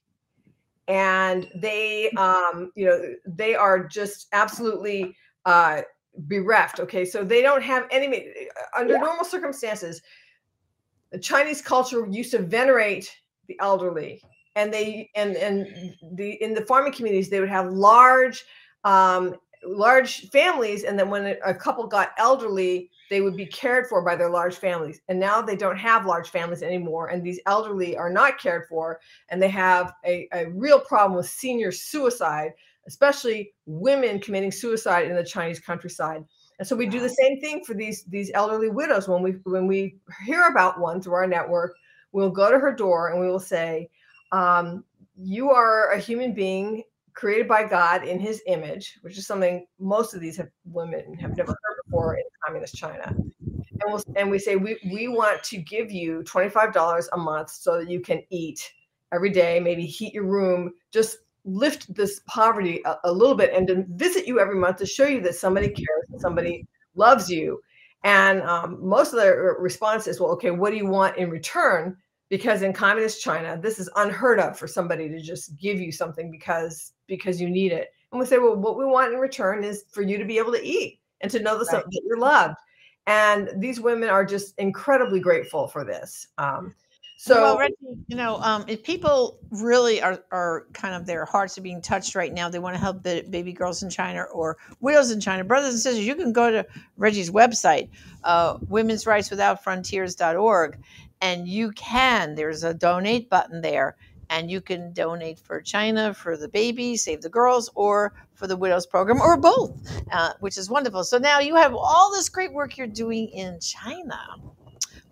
And 0.87 1.49
they, 1.55 2.11
um, 2.11 2.71
you 2.75 2.85
know, 2.85 3.01
they 3.25 3.55
are 3.55 3.83
just 3.83 4.27
absolutely 4.33 5.15
uh, 5.45 5.81
bereft. 6.17 6.79
Okay, 6.79 7.05
so 7.05 7.23
they 7.23 7.41
don't 7.41 7.63
have 7.63 7.87
any. 7.91 8.33
Under 8.77 8.97
normal 8.97 9.25
circumstances, 9.25 10.01
the 11.11 11.19
Chinese 11.19 11.61
culture 11.61 12.07
used 12.09 12.31
to 12.31 12.39
venerate 12.39 13.11
the 13.47 13.57
elderly, 13.59 14.21
and 14.55 14.71
they 14.71 15.09
and 15.15 15.35
and 15.37 15.95
the 16.13 16.33
in 16.43 16.53
the 16.53 16.65
farming 16.65 16.93
communities 16.93 17.29
they 17.29 17.39
would 17.39 17.49
have 17.49 17.71
large 17.71 18.45
um, 18.85 19.35
large 19.65 20.29
families 20.29 20.83
and 20.83 20.97
then 20.97 21.09
when 21.09 21.37
a 21.43 21.53
couple 21.53 21.85
got 21.87 22.11
elderly 22.17 22.89
they 23.09 23.21
would 23.21 23.35
be 23.35 23.45
cared 23.45 23.85
for 23.87 24.01
by 24.01 24.15
their 24.15 24.29
large 24.29 24.55
families. 24.55 25.01
And 25.09 25.19
now 25.19 25.39
they 25.41 25.55
don't 25.55 25.77
have 25.77 26.05
large 26.05 26.29
families 26.29 26.63
anymore 26.63 27.07
and 27.07 27.23
these 27.23 27.39
elderly 27.45 27.97
are 27.97 28.09
not 28.09 28.39
cared 28.39 28.67
for 28.69 28.99
and 29.29 29.41
they 29.41 29.49
have 29.49 29.93
a, 30.05 30.27
a 30.33 30.45
real 30.51 30.79
problem 30.79 31.17
with 31.17 31.27
senior 31.27 31.71
suicide 31.71 32.53
especially 32.87 33.51
women 33.65 34.19
committing 34.19 34.51
suicide 34.51 35.07
in 35.07 35.15
the 35.15 35.23
chinese 35.23 35.59
countryside. 35.59 36.23
And 36.59 36.67
so 36.67 36.75
we 36.75 36.85
do 36.85 37.01
the 37.01 37.09
same 37.09 37.41
thing 37.41 37.63
for 37.65 37.73
these 37.73 38.03
these 38.03 38.31
elderly 38.33 38.69
widows. 38.69 39.09
When 39.09 39.21
we 39.21 39.31
when 39.43 39.67
we 39.67 39.97
hear 40.25 40.47
about 40.47 40.79
one 40.79 41.01
through 41.01 41.15
our 41.15 41.27
network 41.27 41.75
we'll 42.15 42.29
go 42.29 42.49
to 42.49 42.57
her 42.57 42.71
door 42.71 43.09
and 43.09 43.19
we 43.19 43.27
will 43.27 43.39
say 43.39 43.89
um, 44.31 44.85
you 45.17 45.51
are 45.51 45.91
a 45.91 45.99
human 45.99 46.33
being 46.33 46.81
created 47.15 47.47
by 47.47 47.63
God 47.63 48.03
in 48.03 48.19
his 48.19 48.41
image, 48.45 48.97
which 49.01 49.17
is 49.17 49.25
something 49.25 49.65
most 49.79 50.13
of 50.13 50.21
these 50.21 50.37
have, 50.37 50.49
women 50.65 51.15
have 51.15 51.35
never 51.35 51.51
heard 51.51 51.77
before 51.85 52.15
in 52.15 52.23
communist 52.45 52.75
China. 52.75 53.15
And, 53.81 53.93
we'll, 53.93 54.03
and 54.15 54.29
we 54.29 54.37
say, 54.37 54.55
we, 54.55 54.77
we 54.91 55.07
want 55.07 55.43
to 55.43 55.57
give 55.57 55.91
you 55.91 56.23
$25 56.23 57.05
a 57.13 57.17
month 57.17 57.49
so 57.49 57.79
that 57.79 57.89
you 57.89 58.01
can 58.01 58.21
eat 58.29 58.69
every 59.13 59.29
day, 59.29 59.59
maybe 59.59 59.85
heat 59.85 60.13
your 60.13 60.25
room, 60.25 60.71
just 60.91 61.17
lift 61.45 61.93
this 61.93 62.21
poverty 62.27 62.81
a, 62.85 62.95
a 63.05 63.11
little 63.11 63.35
bit 63.35 63.53
and 63.53 63.67
to 63.67 63.85
visit 63.89 64.27
you 64.27 64.39
every 64.39 64.55
month 64.55 64.77
to 64.77 64.85
show 64.85 65.05
you 65.05 65.21
that 65.21 65.35
somebody 65.35 65.69
cares 65.69 66.21
somebody 66.21 66.65
loves 66.95 67.29
you. 67.29 67.61
And 68.03 68.41
um, 68.41 68.77
most 68.85 69.13
of 69.13 69.19
the 69.19 69.31
response 69.59 70.07
is, 70.07 70.19
well, 70.19 70.31
okay, 70.31 70.51
what 70.51 70.71
do 70.71 70.77
you 70.77 70.87
want 70.87 71.17
in 71.17 71.29
return? 71.29 71.97
Because 72.29 72.61
in 72.61 72.73
communist 72.73 73.21
China, 73.21 73.59
this 73.61 73.79
is 73.79 73.89
unheard 73.95 74.39
of 74.39 74.57
for 74.57 74.67
somebody 74.67 75.07
to 75.09 75.21
just 75.21 75.55
give 75.57 75.79
you 75.79 75.91
something 75.91 76.31
because 76.31 76.93
because 77.07 77.39
you 77.39 77.49
need 77.49 77.71
it. 77.71 77.89
And 78.11 78.19
we 78.19 78.25
say, 78.25 78.37
well, 78.37 78.55
what 78.55 78.77
we 78.77 78.85
want 78.85 79.13
in 79.13 79.19
return 79.19 79.63
is 79.63 79.85
for 79.91 80.01
you 80.01 80.17
to 80.17 80.25
be 80.25 80.37
able 80.37 80.53
to 80.53 80.65
eat 80.65 80.99
and 81.21 81.31
to 81.31 81.39
know 81.39 81.57
that, 81.57 81.71
right. 81.71 81.83
that 81.83 82.01
you're 82.05 82.17
loved. 82.17 82.55
And 83.07 83.49
these 83.57 83.79
women 83.79 84.09
are 84.09 84.25
just 84.25 84.57
incredibly 84.57 85.19
grateful 85.19 85.67
for 85.67 85.83
this. 85.83 86.27
Um, 86.37 86.73
so, 87.17 87.41
well, 87.41 87.57
Reggie, 87.57 87.75
you 88.07 88.15
know, 88.15 88.37
um, 88.37 88.65
if 88.67 88.83
people 88.83 89.39
really 89.49 90.01
are, 90.01 90.23
are 90.31 90.67
kind 90.73 90.93
of 90.93 91.05
their 91.05 91.25
hearts 91.25 91.57
are 91.57 91.61
being 91.61 91.81
touched 91.81 92.13
right 92.13 92.33
now, 92.33 92.49
they 92.49 92.59
want 92.59 92.75
to 92.75 92.79
help 92.79 93.03
the 93.03 93.25
baby 93.29 93.53
girls 93.53 93.81
in 93.83 93.89
China 93.89 94.23
or 94.23 94.57
widows 94.81 95.11
in 95.11 95.19
China, 95.19 95.43
brothers 95.43 95.73
and 95.73 95.79
sisters, 95.81 96.05
you 96.05 96.15
can 96.15 96.33
go 96.33 96.51
to 96.51 96.65
Reggie's 96.97 97.31
website, 97.31 97.89
uh, 98.23 98.57
women's 98.67 99.07
rights 99.07 99.29
without 99.29 99.63
frontiers.org, 99.63 100.77
and 101.21 101.47
you 101.47 101.71
can 101.71 102.35
there's 102.35 102.63
a 102.63 102.73
donate 102.73 103.29
button 103.29 103.61
there 103.61 103.95
and 104.29 104.49
you 104.49 104.59
can 104.61 104.91
donate 104.93 105.39
for 105.39 105.61
china 105.61 106.13
for 106.13 106.35
the 106.37 106.47
baby 106.47 106.95
save 106.97 107.21
the 107.21 107.29
girls 107.29 107.69
or 107.75 108.13
for 108.33 108.47
the 108.47 108.57
widows 108.57 108.85
program 108.85 109.21
or 109.21 109.37
both 109.37 109.71
uh, 110.11 110.33
which 110.39 110.57
is 110.57 110.69
wonderful. 110.69 111.03
So 111.03 111.17
now 111.17 111.39
you 111.39 111.55
have 111.55 111.73
all 111.73 112.11
this 112.11 112.29
great 112.29 112.53
work 112.53 112.77
you're 112.77 112.87
doing 112.87 113.29
in 113.29 113.59
china 113.59 114.19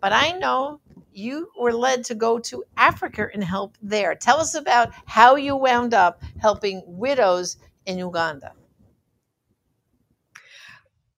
but 0.01 0.11
i 0.13 0.31
know 0.37 0.79
you 1.15 1.49
were 1.59 1.73
led 1.73 2.03
to 2.03 2.15
go 2.15 2.39
to 2.39 2.63
africa 2.77 3.27
and 3.33 3.43
help 3.43 3.77
there 3.81 4.15
tell 4.15 4.37
us 4.39 4.55
about 4.55 4.91
how 5.05 5.35
you 5.35 5.55
wound 5.55 5.93
up 5.93 6.21
helping 6.39 6.81
widows 6.85 7.57
in 7.85 7.97
uganda 7.97 8.53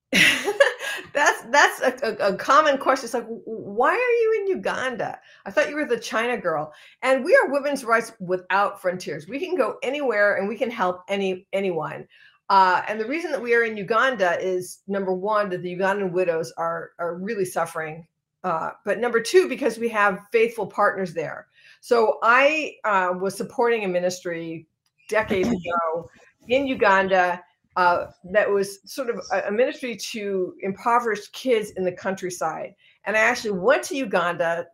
that's 1.12 1.42
that's 1.50 2.02
a, 2.02 2.16
a, 2.20 2.36
common 2.36 2.78
question. 2.78 3.06
It's 3.06 3.14
like, 3.14 3.26
why 3.26 3.90
are 3.90 3.94
you 3.94 4.40
in 4.40 4.56
Uganda? 4.56 5.18
I 5.44 5.50
thought 5.50 5.68
you 5.68 5.76
were 5.76 5.84
the 5.84 5.98
China 5.98 6.36
girl. 6.36 6.72
And 7.02 7.24
we 7.24 7.34
are 7.36 7.50
women's 7.50 7.84
rights 7.84 8.12
without 8.20 8.80
frontiers. 8.80 9.26
We 9.26 9.38
can 9.40 9.56
go 9.56 9.76
anywhere 9.82 10.36
and 10.36 10.48
we 10.48 10.56
can 10.56 10.70
help 10.70 11.02
any 11.08 11.46
anyone. 11.52 12.06
Uh, 12.48 12.82
and 12.86 13.00
the 13.00 13.06
reason 13.06 13.32
that 13.32 13.42
we 13.42 13.54
are 13.54 13.64
in 13.64 13.76
Uganda 13.76 14.38
is 14.40 14.82
number 14.86 15.12
one 15.12 15.48
that 15.50 15.62
the 15.62 15.76
Ugandan 15.76 16.12
widows 16.12 16.52
are 16.56 16.90
are 16.98 17.16
really 17.16 17.44
suffering, 17.44 18.06
uh, 18.44 18.70
but 18.84 18.98
number 18.98 19.20
two 19.20 19.48
because 19.48 19.78
we 19.78 19.88
have 19.88 20.26
faithful 20.32 20.66
partners 20.66 21.14
there. 21.14 21.46
So 21.80 22.18
I 22.22 22.76
uh, 22.84 23.14
was 23.18 23.36
supporting 23.36 23.84
a 23.84 23.88
ministry 23.88 24.66
decades 25.08 25.48
ago 25.48 26.10
in 26.48 26.66
Uganda 26.66 27.42
uh, 27.76 28.06
that 28.32 28.50
was 28.50 28.78
sort 28.90 29.10
of 29.10 29.20
a, 29.32 29.48
a, 29.48 29.52
ministry 29.52 29.94
to 29.94 30.54
impoverished 30.60 31.30
kids 31.32 31.70
in 31.72 31.84
the 31.84 31.92
countryside. 31.92 32.74
And 33.04 33.14
I 33.14 33.20
actually 33.20 33.58
went 33.58 33.82
to 33.84 33.96
Uganda 33.96 34.66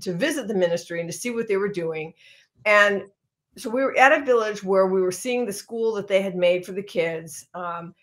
to 0.00 0.12
visit 0.12 0.48
the 0.48 0.54
ministry 0.54 1.00
and 1.00 1.08
to 1.08 1.16
see 1.16 1.30
what 1.30 1.46
they 1.46 1.56
were 1.56 1.68
doing. 1.68 2.12
And 2.64 3.04
so 3.56 3.70
we 3.70 3.82
were 3.82 3.96
at 3.96 4.12
a 4.12 4.24
village 4.24 4.64
where 4.64 4.86
we 4.86 5.02
were 5.02 5.12
seeing 5.12 5.46
the 5.46 5.52
school 5.52 5.94
that 5.94 6.08
they 6.08 6.20
had 6.20 6.34
made 6.34 6.66
for 6.66 6.72
the 6.72 6.82
kids. 6.82 7.46
Um, 7.54 7.94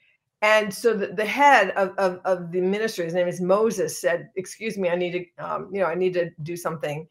and 0.41 0.74
so 0.74 0.93
the, 0.93 1.08
the 1.08 1.25
head 1.25 1.72
of, 1.72 1.93
of, 1.98 2.22
of, 2.24 2.51
the 2.51 2.62
ministry, 2.62 3.05
his 3.05 3.13
name 3.13 3.27
is 3.27 3.41
Moses, 3.41 4.00
said, 4.00 4.29
"Excuse 4.36 4.77
me, 4.77 4.89
I 4.89 4.96
need 4.96 5.12
to, 5.12 5.46
um, 5.46 5.69
you 5.72 5.79
know, 5.79 5.88
I 5.88 5.96
need 5.96 6.13
to 6.13 6.29
do 6.43 6.55
something." 6.55 7.08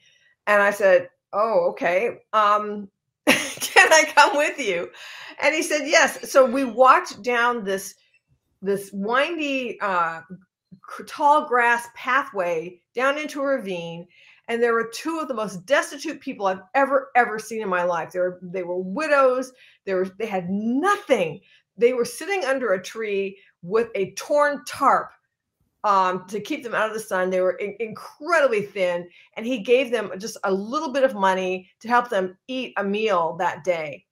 And 0.47 0.63
I 0.63 0.71
said, 0.71 1.09
"Oh, 1.33 1.69
okay. 1.71 2.21
Um, 2.33 2.89
can 3.27 3.93
I 3.93 4.11
come 4.15 4.37
with 4.37 4.59
you?" 4.59 4.91
And 5.41 5.55
he 5.55 5.63
said, 5.63 5.87
Yes. 5.87 6.31
So 6.31 6.45
we 6.45 6.65
walked 6.65 7.23
down 7.23 7.65
this 7.65 7.95
this 8.61 8.91
windy 8.93 9.79
uh, 9.81 10.23
tall 11.07 11.47
grass 11.47 11.87
pathway 11.95 12.81
down 12.95 13.19
into 13.19 13.41
a 13.41 13.47
ravine 13.47 14.07
and 14.49 14.63
there 14.63 14.73
were 14.73 14.91
two 14.93 15.21
of 15.21 15.29
the 15.29 15.35
most 15.35 15.65
destitute 15.67 16.21
people 16.21 16.47
I've 16.47 16.63
ever 16.75 17.11
ever 17.15 17.39
seen 17.39 17.63
in 17.63 17.69
my 17.69 17.85
life. 17.85 18.13
They 18.13 18.19
were 18.19 18.41
they 18.43 18.63
were 18.63 18.79
widows. 18.79 19.53
They 19.85 19.95
were 19.95 20.07
they 20.19 20.27
had 20.27 20.49
nothing. 20.49 21.41
They 21.79 21.93
were 21.95 22.05
sitting 22.05 22.45
under 22.45 22.73
a 22.73 22.83
tree 22.83 23.39
with 23.63 23.89
a 23.95 24.13
torn 24.13 24.63
tarp 24.67 25.11
um, 25.85 26.27
to 26.29 26.41
keep 26.41 26.63
them 26.63 26.75
out 26.75 26.89
of 26.89 26.95
the 26.95 27.01
sun. 27.01 27.31
They 27.31 27.41
were 27.41 27.53
in- 27.53 27.77
incredibly 27.81 28.63
thin, 28.63 29.09
and 29.37 29.47
he 29.47 29.59
gave 29.59 29.91
them 29.91 30.11
just 30.19 30.37
a 30.45 30.53
little 30.53 30.93
bit 30.93 31.05
of 31.05 31.15
money 31.15 31.71
to 31.81 31.89
help 31.89 32.09
them 32.11 32.37
eat 32.49 32.75
a 32.77 32.85
meal 32.85 33.37
that 33.39 33.65
day. 33.65 34.05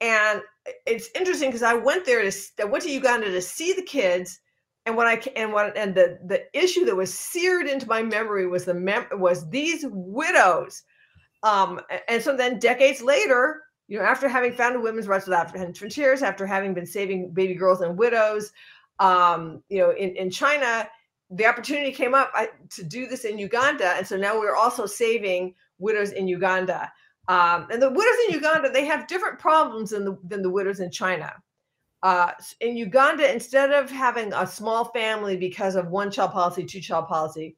And 0.00 0.42
it's 0.84 1.08
interesting 1.14 1.48
because 1.48 1.62
I 1.62 1.74
went 1.74 2.04
there 2.04 2.22
to 2.22 2.36
I 2.60 2.64
went 2.64 2.84
to 2.84 2.90
Uganda 2.90 3.30
to 3.30 3.40
see 3.40 3.72
the 3.72 3.82
kids 3.82 4.40
and 4.84 4.96
what 4.96 5.06
I 5.06 5.20
and 5.34 5.52
what 5.52 5.76
and 5.76 5.94
the 5.94 6.18
the 6.24 6.44
issue 6.52 6.84
that 6.84 6.96
was 6.96 7.12
seared 7.12 7.66
into 7.66 7.88
my 7.88 8.02
memory 8.02 8.46
was 8.46 8.64
the 8.64 8.74
mem- 8.74 9.08
was 9.12 9.48
these 9.50 9.84
widows, 9.88 10.82
um, 11.42 11.80
and 12.08 12.22
so 12.22 12.36
then 12.36 12.58
decades 12.58 13.02
later, 13.02 13.62
you 13.88 13.98
know, 13.98 14.04
after 14.04 14.28
having 14.28 14.52
founded 14.52 14.82
Women's 14.82 15.08
Rights 15.08 15.26
Without 15.26 15.50
Frontiers, 15.76 16.22
after 16.22 16.46
having 16.46 16.74
been 16.74 16.86
saving 16.86 17.30
baby 17.32 17.54
girls 17.54 17.80
and 17.80 17.96
widows, 17.96 18.52
um, 18.98 19.62
you 19.68 19.78
know, 19.78 19.90
in 19.90 20.16
in 20.16 20.30
China, 20.30 20.88
the 21.30 21.46
opportunity 21.46 21.92
came 21.92 22.14
up 22.14 22.32
to 22.70 22.84
do 22.84 23.06
this 23.06 23.24
in 23.24 23.38
Uganda, 23.38 23.90
and 23.96 24.06
so 24.06 24.16
now 24.16 24.38
we're 24.38 24.56
also 24.56 24.86
saving 24.86 25.54
widows 25.78 26.12
in 26.12 26.26
Uganda. 26.28 26.90
Um, 27.28 27.66
and 27.70 27.82
the 27.82 27.90
widows 27.90 28.16
in 28.28 28.34
Uganda, 28.34 28.70
they 28.70 28.84
have 28.84 29.08
different 29.08 29.38
problems 29.38 29.90
than 29.90 30.04
the 30.04 30.18
than 30.24 30.42
the 30.42 30.50
widows 30.50 30.80
in 30.80 30.90
China 30.90 31.32
uh, 32.02 32.32
in 32.60 32.76
Uganda, 32.76 33.32
instead 33.32 33.72
of 33.72 33.90
having 33.90 34.32
a 34.32 34.46
small 34.46 34.86
family 34.86 35.36
because 35.36 35.76
of 35.76 35.88
one 35.88 36.10
child 36.10 36.30
policy, 36.30 36.64
two 36.64 36.80
child 36.80 37.08
policy, 37.08 37.56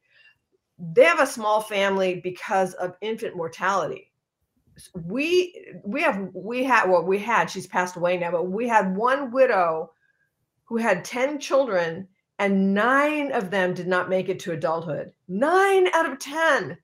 they 0.79 1.05
have 1.05 1.21
a 1.21 1.27
small 1.27 1.61
family 1.61 2.21
because 2.23 2.73
of 2.75 2.95
infant 3.01 3.37
mortality. 3.37 4.08
We 4.95 5.75
we 5.85 6.03
have 6.03 6.29
we 6.35 6.65
had 6.65 6.89
well 6.89 7.05
we 7.05 7.19
had 7.19 7.51
she's 7.51 7.67
passed 7.67 7.97
away 7.97 8.17
now, 8.19 8.31
but 8.31 8.51
we 8.51 8.69
had 8.69 8.97
one 8.97 9.31
widow 9.31 9.93
who 10.65 10.77
had 10.77 11.05
ten 11.05 11.39
children 11.39 12.09
and 12.39 12.73
nine 12.75 13.33
of 13.33 13.51
them 13.51 13.75
did 13.75 13.89
not 13.89 14.09
make 14.09 14.29
it 14.29 14.39
to 14.41 14.53
adulthood. 14.53 15.13
Nine 15.27 15.89
out 15.93 16.11
of 16.11 16.19
ten. 16.19 16.79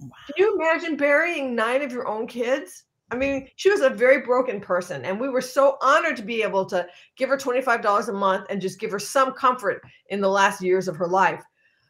Wow. 0.00 0.08
Can 0.26 0.34
you 0.36 0.56
imagine 0.56 0.96
burying 0.96 1.54
nine 1.54 1.82
of 1.82 1.92
your 1.92 2.08
own 2.08 2.26
kids? 2.26 2.84
I 3.10 3.16
mean, 3.16 3.48
she 3.54 3.70
was 3.70 3.80
a 3.80 3.90
very 3.90 4.20
broken 4.22 4.60
person, 4.60 5.04
and 5.04 5.20
we 5.20 5.28
were 5.28 5.40
so 5.40 5.78
honored 5.80 6.16
to 6.16 6.22
be 6.22 6.42
able 6.42 6.66
to 6.66 6.86
give 7.16 7.28
her 7.28 7.36
$25 7.36 8.08
a 8.08 8.12
month 8.12 8.46
and 8.50 8.60
just 8.60 8.80
give 8.80 8.90
her 8.90 8.98
some 8.98 9.32
comfort 9.32 9.80
in 10.10 10.20
the 10.20 10.28
last 10.28 10.60
years 10.60 10.88
of 10.88 10.96
her 10.96 11.06
life. 11.06 11.44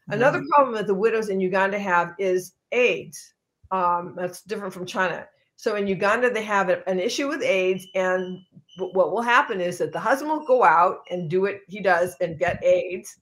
Another 0.08 0.38
mm-hmm. 0.38 0.48
problem 0.54 0.74
that 0.74 0.86
the 0.86 0.94
widows 0.94 1.30
in 1.30 1.40
Uganda 1.40 1.78
have 1.78 2.14
is 2.18 2.52
AIDS. 2.72 3.34
Um, 3.70 4.14
that's 4.16 4.42
different 4.42 4.74
from 4.74 4.86
China. 4.86 5.26
So 5.56 5.76
in 5.76 5.86
Uganda, 5.86 6.30
they 6.30 6.44
have 6.44 6.68
an 6.68 7.00
issue 7.00 7.28
with 7.28 7.42
AIDS, 7.42 7.86
and 7.94 8.40
what 8.78 9.10
will 9.10 9.22
happen 9.22 9.60
is 9.60 9.78
that 9.78 9.92
the 9.92 10.00
husband 10.00 10.30
will 10.30 10.46
go 10.46 10.62
out 10.62 10.98
and 11.10 11.30
do 11.30 11.42
what 11.42 11.60
he 11.66 11.80
does 11.80 12.14
and 12.20 12.38
get 12.38 12.62
AIDS, 12.62 13.20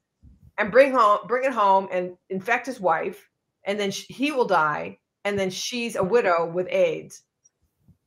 and 0.59 0.73
bring 0.73 0.93
home, 0.93 1.21
bring 1.29 1.45
it 1.45 1.53
home, 1.53 1.88
and 1.93 2.17
infect 2.31 2.67
his 2.67 2.81
wife, 2.81 3.29
and 3.64 3.79
then 3.79 3.91
he 3.91 4.33
will 4.33 4.47
die, 4.47 4.99
and 5.25 5.38
then 5.38 5.50
she's 5.50 5.97
a 5.97 6.03
widow 6.03 6.50
with 6.50 6.67
AIDS 6.71 7.23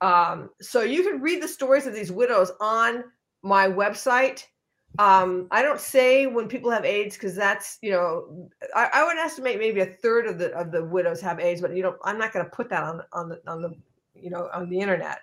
um, 0.02 0.50
so 0.62 0.82
you 0.82 1.04
can 1.04 1.22
read 1.22 1.42
the 1.42 1.48
stories 1.48 1.88
of 1.88 1.94
these 1.94 2.12
widows 2.12 2.52
on 2.60 3.04
my 3.42 3.68
website. 3.68 4.44
Um, 5.00 5.48
I 5.52 5.62
don't 5.62 5.80
say 5.80 6.28
when 6.28 6.48
people 6.48 6.72
have 6.72 6.86
AIDS 6.86 7.16
because 7.16 7.36
that's 7.36 7.78
you 7.82 7.92
know 7.92 8.50
I, 8.76 8.90
I, 8.94 9.04
would 9.04 9.18
estimate 9.18 9.60
maybe 9.60 9.82
a 9.82 9.86
third 9.86 10.26
of 10.26 10.40
the 10.40 10.52
of 10.54 10.72
the 10.72 10.84
widows 10.84 11.22
have 11.22 11.40
AIDS, 11.40 11.62
but 11.62 11.76
you 11.76 11.84
know 11.84 11.98
I'm 12.04 12.18
not 12.18 12.32
going 12.32 12.46
to 12.46 12.52
put 12.52 12.70
that 12.70 12.84
on 12.84 13.02
on 13.12 13.30
the 13.30 13.42
on 13.48 13.62
the 13.62 13.76
you 14.22 14.30
know 14.30 14.50
on 14.54 14.70
the 14.70 14.80
internet. 14.80 15.20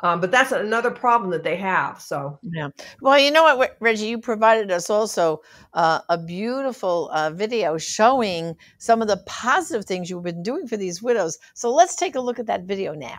Um, 0.00 0.20
but 0.20 0.30
that's 0.30 0.52
another 0.52 0.92
problem 0.92 1.30
that 1.32 1.42
they 1.42 1.56
have. 1.56 2.00
So 2.00 2.38
yeah. 2.42 2.68
Well, 3.00 3.18
you 3.18 3.32
know 3.32 3.42
what, 3.56 3.76
Reggie, 3.80 4.06
you 4.06 4.18
provided 4.20 4.70
us 4.70 4.90
also 4.90 5.40
uh, 5.74 6.00
a 6.08 6.16
beautiful 6.16 7.10
uh, 7.12 7.30
video 7.30 7.78
showing 7.78 8.54
some 8.78 9.02
of 9.02 9.08
the 9.08 9.20
positive 9.26 9.86
things 9.86 10.08
you've 10.08 10.22
been 10.22 10.44
doing 10.44 10.68
for 10.68 10.76
these 10.76 11.02
widows. 11.02 11.38
So 11.54 11.74
let's 11.74 11.96
take 11.96 12.14
a 12.14 12.20
look 12.20 12.38
at 12.38 12.46
that 12.46 12.62
video 12.62 12.94
now. 12.94 13.18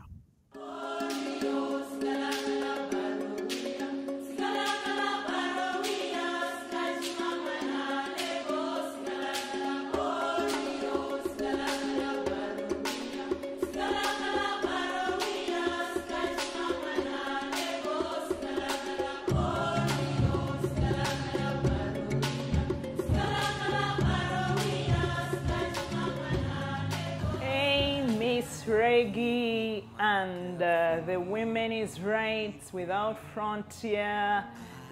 And 30.19 30.61
uh, 30.61 30.99
the 31.05 31.17
Women's 31.17 32.01
Rights 32.01 32.73
Without 32.73 33.17
Frontier. 33.33 34.43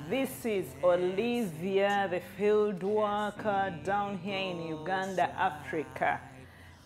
This 0.10 0.46
is 0.46 0.66
Olivia, 0.82 2.08
the 2.10 2.22
field 2.38 2.82
worker 2.82 3.74
down 3.84 4.20
here 4.20 4.52
in 4.52 4.68
Uganda, 4.68 5.30
Africa. 5.38 6.22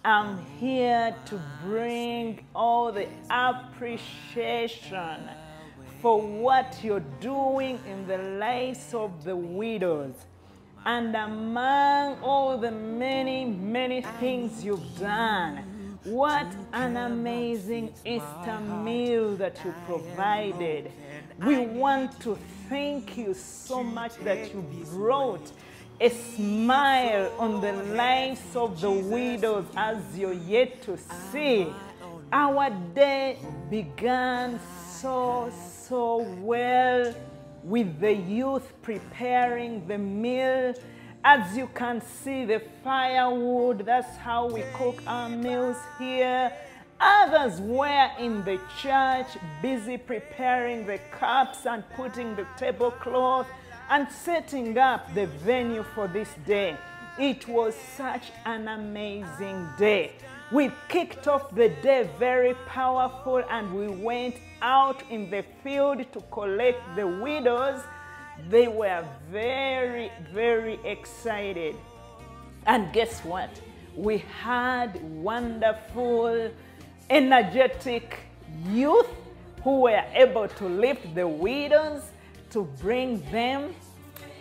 I'm 0.04 0.43
here 0.60 1.15
to 1.25 1.39
bring 1.63 2.43
all 2.56 2.91
the 2.91 3.08
appreciation 3.30 5.19
for 6.01 6.19
what 6.19 6.80
you're 6.84 7.08
doing 7.19 7.80
in 7.88 8.08
the 8.08 8.17
lives 8.17 8.91
of 8.95 9.23
the 9.23 9.36
widows. 9.36 10.15
And 10.84 11.15
among 11.15 12.19
all 12.23 12.58
the 12.58 12.71
many, 12.71 13.45
many 13.45 14.01
things 14.19 14.65
you've 14.65 14.97
done, 14.99 15.70
what 16.03 16.47
an 16.73 16.97
amazing 16.97 17.93
Easter 18.05 18.59
meal 18.83 19.35
that 19.35 19.59
you 19.63 19.73
provided. 19.85 20.91
We 21.45 21.59
want 21.59 22.19
to 22.21 22.37
thank 22.69 23.17
you 23.17 23.33
so 23.33 23.83
much 23.83 24.15
that 24.23 24.53
you 24.53 24.61
brought 24.91 25.51
a 25.99 26.09
smile 26.09 27.31
on 27.37 27.61
the 27.61 27.73
lives 27.93 28.55
of 28.55 28.81
the 28.81 28.89
widows 28.89 29.65
as 29.77 29.97
you're 30.17 30.33
yet 30.33 30.81
to 30.83 30.97
see. 31.31 31.67
Our 32.33 32.71
day 32.95 33.37
began 33.69 34.59
so, 34.97 35.51
so 35.87 36.23
well 36.39 37.13
with 37.63 37.99
the 37.99 38.13
youth 38.13 38.73
preparing 38.81 39.87
the 39.87 39.99
meal 39.99 40.73
as 41.23 41.55
you 41.55 41.67
can 41.75 42.01
see, 42.01 42.45
the 42.45 42.62
firewood, 42.84 43.86
that's 43.86 44.17
how 44.17 44.47
we 44.47 44.63
cook 44.73 45.01
our 45.05 45.29
meals 45.29 45.77
here. 45.99 46.51
Others 46.99 47.62
were 47.62 48.10
in 48.19 48.43
the 48.43 48.60
church 48.79 49.27
busy 49.62 49.97
preparing 49.97 50.86
the 50.86 50.99
cups 51.12 51.65
and 51.65 51.84
putting 51.95 52.36
the 52.36 52.45
tablecloth 52.57 53.47
and 53.89 54.07
setting 54.12 54.77
up 54.77 55.13
the 55.13 55.27
venue 55.27 55.84
for 55.95 56.07
this 56.07 56.29
day. 56.45 56.75
It 57.19 57.47
was 57.47 57.75
such 57.97 58.31
an 58.45 58.67
amazing 58.67 59.67
day. 59.77 60.13
We 60.51 60.71
kicked 60.89 61.27
off 61.27 61.53
the 61.53 61.69
day 61.69 62.10
very 62.17 62.55
powerful 62.65 63.43
and 63.49 63.73
we 63.73 63.88
went 63.88 64.36
out 64.62 65.03
in 65.10 65.29
the 65.29 65.43
field 65.63 66.05
to 66.13 66.21
collect 66.31 66.95
the 66.95 67.07
widows 67.07 67.81
they 68.49 68.67
were 68.67 69.06
very, 69.32 70.12
very 70.34 70.80
excited. 70.84 71.75
And 72.65 72.91
guess 72.93 73.19
what? 73.21 73.49
We 73.95 74.19
had 74.41 75.01
wonderful, 75.21 76.51
energetic 77.10 78.19
youth 78.69 79.10
who 79.63 79.82
were 79.82 80.04
able 80.13 80.47
to 80.47 80.65
lift 80.67 81.13
the 81.15 81.27
widows, 81.27 82.04
to 82.51 82.63
bring 82.82 83.21
them. 83.32 83.75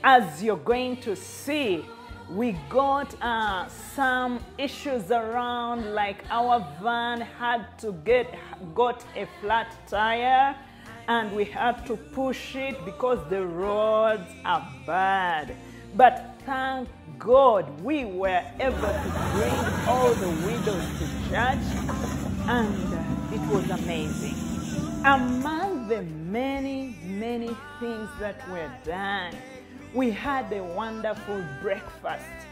As 0.03 0.43
you're 0.43 0.57
going 0.57 0.97
to 1.03 1.15
see, 1.15 1.85
we 2.31 2.53
got 2.69 3.15
uh, 3.23 3.69
some 3.69 4.41
issues 4.57 5.11
around, 5.11 5.95
like 5.95 6.25
our 6.31 6.67
van 6.83 7.21
had 7.21 7.79
to 7.81 7.93
get 8.05 8.35
got 8.75 9.05
a 9.17 9.27
flat 9.41 9.75
tire 9.89 10.57
and 11.11 11.35
we 11.35 11.45
had 11.45 11.85
to 11.85 11.97
push 11.97 12.55
it 12.55 12.77
because 12.85 13.19
the 13.31 13.45
roads 13.45 14.31
are 14.45 14.65
bad. 14.87 15.57
But 15.97 16.37
thank 16.47 16.89
God 17.19 17.65
we 17.83 18.05
were 18.05 18.45
able 18.61 18.93
to 19.05 19.11
bring 19.35 19.61
all 19.89 20.15
the 20.15 20.29
widows 20.47 20.87
to 21.01 21.07
church 21.29 21.67
and 22.47 23.35
it 23.35 23.41
was 23.53 23.69
amazing. 23.71 24.37
Among 25.05 25.89
the 25.89 26.03
many, 26.03 26.97
many 27.03 27.57
things 27.81 28.09
that 28.21 28.49
were 28.49 28.71
done, 28.85 29.35
we 29.93 30.13
had 30.13 30.53
a 30.53 30.63
wonderful 30.63 31.43
breakfast 31.61 32.47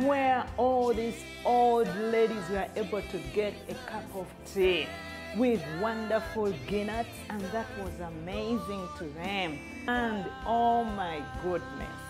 where 0.00 0.44
all 0.56 0.92
these 0.92 1.22
old 1.44 1.86
ladies 1.96 2.42
were 2.50 2.66
able 2.74 3.02
to 3.02 3.18
get 3.32 3.54
a 3.68 3.74
cup 3.88 4.16
of 4.16 4.26
tea 4.52 4.88
with 5.36 5.62
wonderful 5.80 6.52
guineas, 6.66 7.06
and 7.28 7.40
that 7.52 7.66
was 7.82 7.92
amazing 8.00 8.88
to 8.98 9.04
them. 9.14 9.58
And 9.86 10.26
oh 10.46 10.84
my 10.84 11.22
goodness, 11.42 12.00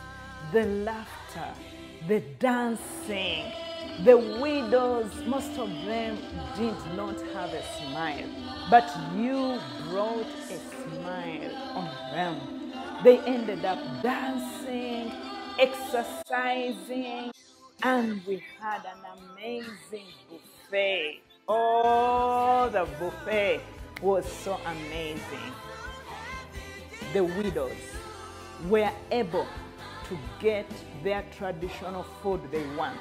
the 0.53 0.65
laughter, 0.65 1.55
the 2.09 2.21
dancing, 2.39 3.53
the 4.05 4.17
widows, 4.17 5.13
most 5.27 5.59
of 5.59 5.69
them 5.85 6.17
did 6.57 6.75
not 6.97 7.21
have 7.35 7.53
a 7.53 7.63
smile, 7.79 8.29
but 8.71 8.91
you 9.17 9.61
brought 9.91 10.27
a 10.27 10.59
smile 10.99 11.55
on 11.75 11.89
them. 12.13 12.41
They 13.05 13.19
ended 13.21 13.65
up 13.65 13.79
dancing, 14.03 15.13
exercising, 15.59 17.33
and 17.83 18.21
we 18.27 18.43
had 18.61 18.83
an 18.85 19.05
amazing 19.35 20.07
buffet. 20.29 21.21
Oh, 21.53 22.69
the 22.71 22.87
buffet 23.01 23.61
was 24.01 24.25
so 24.25 24.57
amazing. 24.65 25.53
The 27.13 27.25
widows 27.25 27.73
were 28.69 28.93
able 29.11 29.49
to 30.09 30.19
get 30.39 30.71
their 31.03 31.25
traditional 31.37 32.05
food 32.23 32.41
they 32.53 32.65
want. 32.77 33.01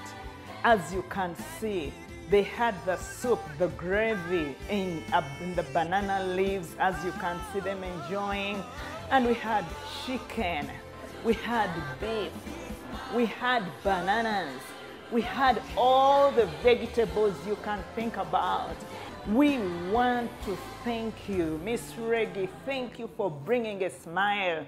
As 0.64 0.92
you 0.92 1.04
can 1.12 1.36
see, 1.60 1.94
they 2.32 2.42
had 2.42 2.74
the 2.88 2.98
soup, 2.98 3.40
the 3.60 3.68
gravy 3.68 4.56
in, 4.72 5.04
uh, 5.14 5.22
the 5.56 5.66
banana 5.72 6.34
leaves, 6.34 6.70
as 6.80 6.96
you 7.06 7.12
can 7.20 7.40
see 7.54 7.60
them 7.60 7.84
enjoying. 7.84 8.64
And 9.12 9.28
we 9.28 9.36
had 9.36 9.64
chicken, 10.08 10.68
we 11.24 11.36
had 11.36 11.70
beef, 12.02 12.32
we 13.16 13.28
had 13.28 13.64
bananas, 13.84 14.64
we 15.12 15.22
had 15.22 15.62
all 15.76 16.32
the 16.32 16.46
vegetables 16.62 17.36
you 17.48 17.58
can 17.64 17.84
think 17.96 18.18
about. 18.18 18.76
We 19.28 19.58
want 19.92 20.30
to 20.46 20.58
thank 20.84 21.28
you, 21.28 21.60
Miss 21.64 21.94
Reggie. 21.98 22.50
Thank 22.66 23.00
you 23.00 23.10
for 23.18 23.30
bringing 23.30 23.84
a 23.84 23.90
smile. 23.90 24.66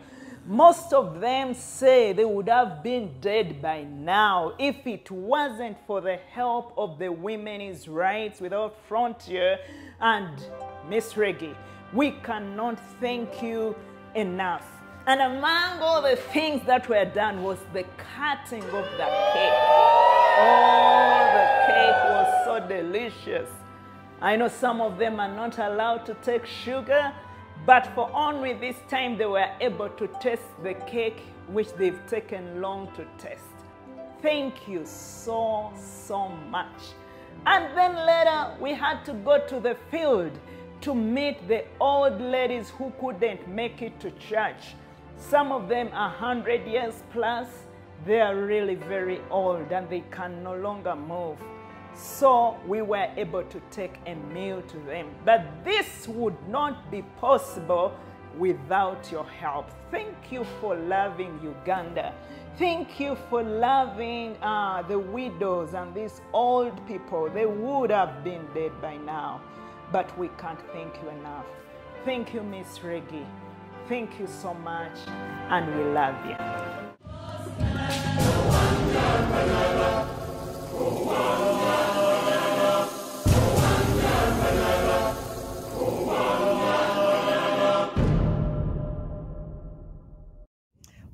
Most 0.47 0.93
of 0.93 1.21
them 1.21 1.53
say 1.53 2.13
they 2.13 2.25
would 2.25 2.49
have 2.49 2.81
been 2.81 3.11
dead 3.21 3.61
by 3.61 3.83
now 3.83 4.53
if 4.57 4.87
it 4.87 5.11
wasn't 5.11 5.77
for 5.85 6.01
the 6.01 6.15
help 6.15 6.73
of 6.75 6.97
the 6.97 7.11
Women's 7.11 7.87
Rights 7.87 8.41
Without 8.41 8.75
Frontier 8.87 9.59
and 9.99 10.43
Miss 10.89 11.15
Reggie. 11.15 11.55
We 11.93 12.11
cannot 12.23 12.79
thank 12.99 13.43
you 13.43 13.75
enough. 14.15 14.65
And 15.05 15.21
among 15.21 15.81
all 15.81 16.01
the 16.01 16.15
things 16.15 16.65
that 16.65 16.89
were 16.89 17.05
done 17.05 17.43
was 17.43 17.59
the 17.73 17.85
cutting 18.15 18.63
of 18.63 18.85
the 18.97 19.07
cake. 19.33 19.90
Oh, 20.43 21.19
the 21.37 21.47
cake 21.71 22.03
was 22.15 22.45
so 22.45 22.67
delicious. 22.67 23.49
I 24.21 24.35
know 24.35 24.47
some 24.47 24.81
of 24.81 24.97
them 24.97 25.19
are 25.19 25.33
not 25.33 25.59
allowed 25.59 26.05
to 26.07 26.15
take 26.15 26.45
sugar, 26.45 27.13
but 27.65 27.87
for 27.93 28.09
only 28.13 28.53
this 28.53 28.75
time 28.89 29.17
they 29.17 29.25
were 29.25 29.49
able 29.59 29.89
to 29.89 30.07
taste 30.19 30.51
the 30.63 30.73
cake 30.73 31.21
which 31.47 31.71
they've 31.73 31.99
taken 32.07 32.59
long 32.61 32.87
to 32.95 33.05
taste. 33.17 33.43
Thank 34.21 34.67
you 34.67 34.81
so, 34.85 35.71
so 35.75 36.29
much. 36.49 36.93
And 37.45 37.77
then 37.77 37.95
later 37.95 38.55
we 38.59 38.73
had 38.73 39.03
to 39.05 39.13
go 39.13 39.45
to 39.47 39.59
the 39.59 39.75
field 39.89 40.31
to 40.81 40.95
meet 40.95 41.47
the 41.47 41.65
old 41.79 42.19
ladies 42.19 42.69
who 42.71 42.91
couldn't 42.99 43.47
make 43.47 43.81
it 43.81 43.99
to 43.99 44.11
church. 44.11 44.75
Some 45.17 45.51
of 45.51 45.69
them 45.69 45.89
are 45.93 46.09
100 46.09 46.65
years 46.65 47.03
plus. 47.11 47.47
They 48.05 48.19
are 48.19 48.35
really 48.35 48.75
very 48.75 49.21
old 49.29 49.71
and 49.71 49.89
they 49.89 50.03
can 50.11 50.43
no 50.43 50.55
longer 50.55 50.95
move. 50.95 51.37
So 51.93 52.57
we 52.65 52.81
were 52.81 53.09
able 53.15 53.43
to 53.43 53.61
take 53.69 53.99
a 54.05 54.15
meal 54.15 54.61
to 54.61 54.77
them. 54.79 55.07
But 55.25 55.45
this 55.63 56.07
would 56.07 56.37
not 56.47 56.89
be 56.89 57.03
possible 57.19 57.93
without 58.37 59.11
your 59.11 59.25
help. 59.25 59.69
Thank 59.91 60.31
you 60.31 60.45
for 60.59 60.75
loving 60.75 61.39
Uganda. 61.43 62.13
Thank 62.57 62.99
you 62.99 63.17
for 63.29 63.43
loving 63.43 64.35
uh, 64.41 64.83
the 64.83 64.99
widows 64.99 65.73
and 65.73 65.93
these 65.93 66.21
old 66.33 66.85
people. 66.87 67.29
They 67.29 67.45
would 67.45 67.91
have 67.91 68.23
been 68.23 68.45
dead 68.53 68.71
by 68.81 68.97
now, 68.97 69.41
but 69.91 70.17
we 70.17 70.29
can't 70.37 70.59
thank 70.71 70.95
you 71.01 71.09
enough. 71.09 71.45
Thank 72.03 72.33
you, 72.33 72.41
Miss 72.41 72.83
Reggie. 72.83 73.27
Thank 73.87 74.19
you 74.19 74.27
so 74.27 74.53
much, 74.53 74.97
and 75.49 75.75
we 75.75 75.83
love 75.91 76.15
you. 76.25 76.90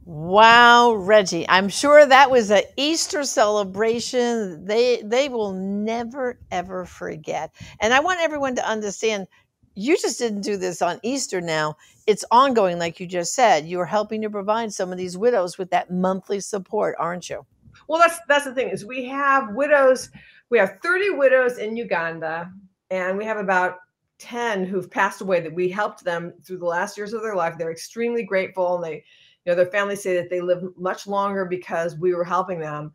Wow, 0.05 0.93
Reggie. 0.93 1.49
I'm 1.49 1.67
sure 1.67 2.05
that 2.05 2.29
was 2.29 2.51
an 2.51 2.63
Easter 2.77 3.23
celebration 3.23 4.65
they 4.65 5.01
they 5.01 5.29
will 5.29 5.53
never 5.53 6.39
ever 6.51 6.85
forget. 6.85 7.51
And 7.79 7.93
I 7.93 8.01
want 8.01 8.19
everyone 8.21 8.55
to 8.55 8.69
understand 8.69 9.27
you 9.73 9.97
just 9.97 10.19
didn't 10.19 10.41
do 10.41 10.57
this 10.57 10.81
on 10.81 10.99
Easter 11.03 11.41
now. 11.41 11.77
It's 12.05 12.25
ongoing 12.29 12.77
like 12.77 12.99
you 12.99 13.07
just 13.07 13.33
said. 13.33 13.67
You're 13.67 13.85
helping 13.85 14.21
to 14.21 14.29
provide 14.29 14.73
some 14.73 14.91
of 14.91 14.97
these 14.97 15.17
widows 15.17 15.57
with 15.57 15.71
that 15.71 15.91
monthly 15.91 16.39
support, 16.39 16.95
aren't 16.99 17.29
you? 17.29 17.45
Well, 17.87 17.99
that's 17.99 18.19
that's 18.27 18.45
the 18.45 18.53
thing 18.53 18.69
is 18.69 18.85
we 18.85 19.05
have 19.05 19.53
widows. 19.53 20.09
We 20.49 20.57
have 20.59 20.77
30 20.81 21.11
widows 21.11 21.57
in 21.57 21.75
Uganda, 21.75 22.51
and 22.89 23.17
we 23.17 23.25
have 23.25 23.37
about 23.37 23.79
10 24.19 24.65
who've 24.65 24.89
passed 24.89 25.21
away 25.21 25.39
that 25.41 25.53
we 25.53 25.69
helped 25.69 26.03
them 26.03 26.33
through 26.43 26.57
the 26.59 26.65
last 26.65 26.97
years 26.97 27.13
of 27.13 27.21
their 27.21 27.35
life. 27.35 27.55
They're 27.57 27.71
extremely 27.71 28.23
grateful, 28.23 28.75
and 28.75 28.83
they 28.83 29.03
you 29.47 29.53
know, 29.53 29.55
their 29.55 29.71
families 29.71 30.03
say 30.03 30.13
that 30.15 30.29
they 30.29 30.41
live 30.41 30.61
much 30.75 31.07
longer 31.07 31.45
because 31.45 31.95
we 31.95 32.13
were 32.13 32.25
helping 32.25 32.59
them. 32.59 32.93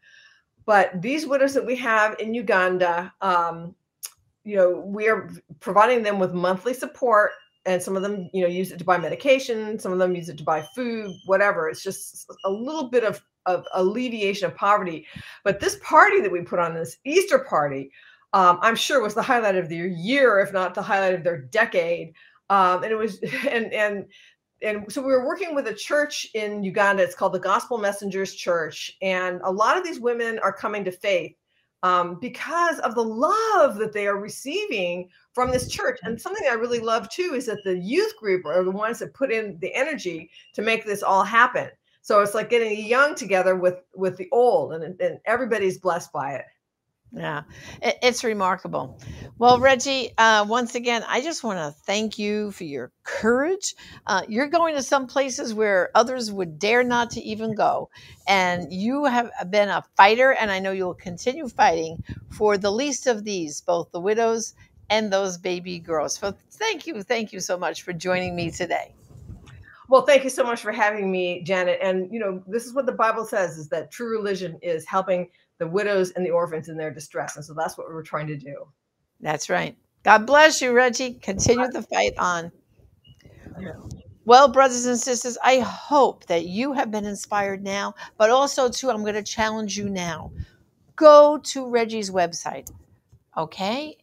But 0.66 1.01
these 1.01 1.27
widows 1.27 1.55
that 1.55 1.64
we 1.64 1.77
have 1.77 2.14
in 2.21 2.35
Uganda, 2.35 3.11
um, 3.23 3.75
you 4.45 4.57
know, 4.57 4.71
we 4.71 5.09
are 5.09 5.31
providing 5.61 6.03
them 6.03 6.18
with 6.18 6.35
monthly 6.35 6.75
support, 6.75 7.31
and 7.64 7.83
some 7.83 7.97
of 7.97 8.03
them, 8.03 8.29
you 8.35 8.42
know, 8.42 8.49
use 8.49 8.71
it 8.71 8.79
to 8.79 8.85
buy 8.85 8.99
medication. 8.99 9.79
Some 9.79 9.92
of 9.92 9.99
them 9.99 10.14
use 10.14 10.29
it 10.29 10.37
to 10.37 10.45
buy 10.45 10.61
food, 10.75 11.14
whatever. 11.25 11.71
It's 11.71 11.83
just 11.83 12.31
a 12.45 12.51
little 12.51 12.90
bit 12.90 13.05
of, 13.05 13.23
of 13.46 13.66
alleviation 13.74 14.46
of 14.46 14.57
poverty. 14.57 15.07
But 15.44 15.61
this 15.61 15.78
party 15.83 16.20
that 16.20 16.33
we 16.33 16.42
put 16.42 16.59
on, 16.59 16.74
this 16.74 16.98
Easter 17.05 17.38
party, 17.38 17.90
um, 18.33 18.59
I'm 18.62 18.76
sure 18.76 19.02
was 19.02 19.14
the 19.14 19.22
highlight 19.22 19.57
of 19.57 19.68
their 19.68 19.87
year, 19.87 20.40
if 20.40 20.52
not 20.52 20.74
the 20.74 20.83
highlight 20.83 21.14
of 21.14 21.24
their 21.24 21.38
decade. 21.38 22.14
Um, 22.50 22.83
and 22.83 22.92
it 22.92 22.96
was, 22.96 23.20
and 23.48 23.72
and 23.72 24.07
and 24.62 24.92
so 24.92 25.02
we 25.02 25.12
were 25.12 25.26
working 25.26 25.55
with 25.55 25.66
a 25.66 25.74
church 25.74 26.28
in 26.35 26.62
Uganda. 26.62 27.02
It's 27.02 27.14
called 27.14 27.35
the 27.35 27.40
Gospel 27.40 27.78
Messengers 27.78 28.35
Church, 28.35 28.96
and 29.02 29.40
a 29.44 29.50
lot 29.50 29.76
of 29.76 29.85
these 29.85 30.00
women 30.00 30.38
are 30.38 30.52
coming 30.52 30.85
to 30.85 30.92
faith 30.92 31.35
um, 31.83 32.18
because 32.20 32.78
of 32.81 32.94
the 32.94 33.05
love 33.05 33.76
that 33.76 33.92
they 33.92 34.07
are 34.07 34.16
receiving 34.16 35.09
from 35.33 35.50
this 35.50 35.68
church. 35.68 35.98
And 36.02 36.20
something 36.20 36.46
I 36.48 36.55
really 36.55 36.78
love 36.78 37.09
too 37.09 37.35
is 37.35 37.46
that 37.46 37.64
the 37.64 37.78
youth 37.78 38.16
group 38.16 38.44
are 38.46 38.62
the 38.62 38.70
ones 38.70 38.98
that 39.00 39.14
put 39.14 39.33
in 39.33 39.59
the 39.61 39.74
energy 39.74 40.31
to 40.55 40.62
make 40.62 40.85
this 40.85 41.02
all 41.02 41.24
happen. 41.24 41.70
So 42.02 42.20
it's 42.20 42.34
like 42.34 42.50
getting 42.50 42.84
young 42.84 43.14
together 43.14 43.56
with 43.56 43.76
with 43.94 44.16
the 44.16 44.28
old, 44.32 44.72
and, 44.74 45.00
and 45.00 45.20
everybody's 45.24 45.78
blessed 45.78 46.12
by 46.12 46.34
it. 46.34 46.44
Yeah, 47.14 47.42
it's 47.82 48.24
remarkable. 48.24 48.98
Well, 49.36 49.60
Reggie, 49.60 50.12
uh, 50.16 50.46
once 50.48 50.74
again, 50.74 51.04
I 51.06 51.20
just 51.20 51.44
want 51.44 51.58
to 51.58 51.78
thank 51.84 52.18
you 52.18 52.52
for 52.52 52.64
your 52.64 52.90
courage. 53.04 53.74
Uh, 54.06 54.22
you're 54.28 54.46
going 54.48 54.76
to 54.76 54.82
some 54.82 55.06
places 55.06 55.52
where 55.52 55.90
others 55.94 56.32
would 56.32 56.58
dare 56.58 56.82
not 56.82 57.10
to 57.10 57.20
even 57.20 57.54
go. 57.54 57.90
And 58.26 58.72
you 58.72 59.04
have 59.04 59.30
been 59.50 59.68
a 59.68 59.84
fighter, 59.94 60.32
and 60.32 60.50
I 60.50 60.60
know 60.60 60.72
you'll 60.72 60.94
continue 60.94 61.48
fighting 61.48 62.02
for 62.30 62.56
the 62.56 62.72
least 62.72 63.06
of 63.06 63.24
these, 63.24 63.60
both 63.60 63.92
the 63.92 64.00
widows 64.00 64.54
and 64.88 65.12
those 65.12 65.36
baby 65.36 65.78
girls. 65.80 66.16
So 66.16 66.34
thank 66.52 66.86
you. 66.86 67.02
Thank 67.02 67.34
you 67.34 67.40
so 67.40 67.58
much 67.58 67.82
for 67.82 67.92
joining 67.92 68.34
me 68.34 68.50
today. 68.50 68.94
Well, 69.92 70.07
thank 70.07 70.24
you 70.24 70.31
so 70.31 70.42
much 70.42 70.62
for 70.62 70.72
having 70.72 71.12
me, 71.12 71.42
Janet. 71.42 71.78
And, 71.83 72.11
you 72.11 72.18
know, 72.18 72.42
this 72.46 72.64
is 72.64 72.72
what 72.72 72.87
the 72.87 72.92
Bible 72.92 73.26
says 73.26 73.59
is 73.59 73.68
that 73.68 73.90
true 73.90 74.11
religion 74.11 74.59
is 74.62 74.87
helping 74.87 75.28
the 75.59 75.66
widows 75.66 76.12
and 76.12 76.24
the 76.24 76.31
orphans 76.31 76.70
in 76.70 76.78
their 76.78 76.90
distress. 76.90 77.37
And 77.37 77.44
so 77.44 77.52
that's 77.52 77.76
what 77.76 77.88
we're 77.88 78.02
trying 78.02 78.26
to 78.28 78.37
do. 78.38 78.66
That's 79.20 79.50
right. 79.50 79.76
God 80.02 80.26
bless 80.26 80.62
you, 80.62 80.72
Reggie. 80.72 81.12
Continue 81.20 81.68
the 81.68 81.83
fight 81.83 82.14
on. 82.16 82.50
Well, 84.24 84.48
brothers 84.48 84.87
and 84.87 84.98
sisters, 84.98 85.37
I 85.44 85.59
hope 85.59 86.24
that 86.24 86.46
you 86.46 86.72
have 86.72 86.90
been 86.90 87.05
inspired 87.05 87.62
now, 87.62 87.94
but 88.16 88.31
also, 88.31 88.70
too, 88.70 88.88
I'm 88.88 89.02
going 89.02 89.12
to 89.12 89.22
challenge 89.22 89.76
you 89.76 89.90
now. 89.90 90.33
Go 90.96 91.37
to 91.37 91.68
Reggie's 91.68 92.11
website, 92.11 92.70
okay? 93.37 93.98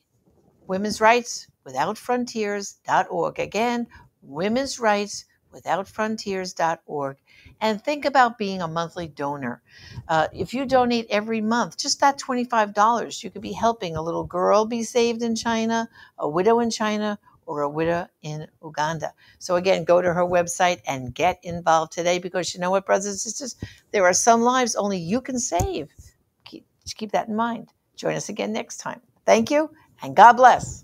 Women's 0.67 1.01
Rights 1.01 1.47
Without 1.63 1.97
Frontiers.org. 1.97 3.39
Again, 3.39 3.87
Women's 4.21 4.79
Rights 4.79 5.25
Without 5.51 5.87
Frontiers.org 5.87 7.17
and 7.61 7.83
think 7.83 8.05
about 8.05 8.37
being 8.37 8.61
a 8.61 8.67
monthly 8.67 9.07
donor. 9.07 9.61
Uh, 10.07 10.27
if 10.33 10.53
you 10.53 10.65
donate 10.65 11.07
every 11.09 11.41
month, 11.41 11.77
just 11.77 11.99
that 11.99 12.19
$25, 12.19 13.23
you 13.23 13.29
could 13.29 13.41
be 13.41 13.53
helping 13.53 13.95
a 13.95 14.01
little 14.01 14.23
girl 14.23 14.65
be 14.65 14.83
saved 14.83 15.21
in 15.23 15.35
China, 15.35 15.89
a 16.17 16.29
widow 16.29 16.59
in 16.59 16.69
China, 16.69 17.19
or 17.45 17.61
a 17.61 17.69
widow 17.69 18.07
in 18.21 18.47
Uganda. 18.63 19.11
So, 19.39 19.55
again, 19.55 19.83
go 19.83 20.01
to 20.01 20.13
her 20.13 20.23
website 20.23 20.81
and 20.87 21.13
get 21.13 21.39
involved 21.41 21.91
today 21.91 22.19
because 22.19 22.53
you 22.53 22.59
know 22.59 22.69
what, 22.69 22.85
brothers 22.85 23.07
and 23.07 23.19
sisters? 23.19 23.55
There 23.91 24.05
are 24.05 24.13
some 24.13 24.41
lives 24.41 24.75
only 24.75 24.99
you 24.99 25.19
can 25.19 25.39
save. 25.39 25.89
Keep, 26.45 26.67
keep 26.95 27.11
that 27.11 27.27
in 27.27 27.35
mind. 27.35 27.69
Join 27.95 28.15
us 28.15 28.29
again 28.29 28.53
next 28.53 28.77
time. 28.77 29.01
Thank 29.25 29.49
you, 29.49 29.71
and 30.01 30.15
God 30.15 30.33
bless. 30.33 30.83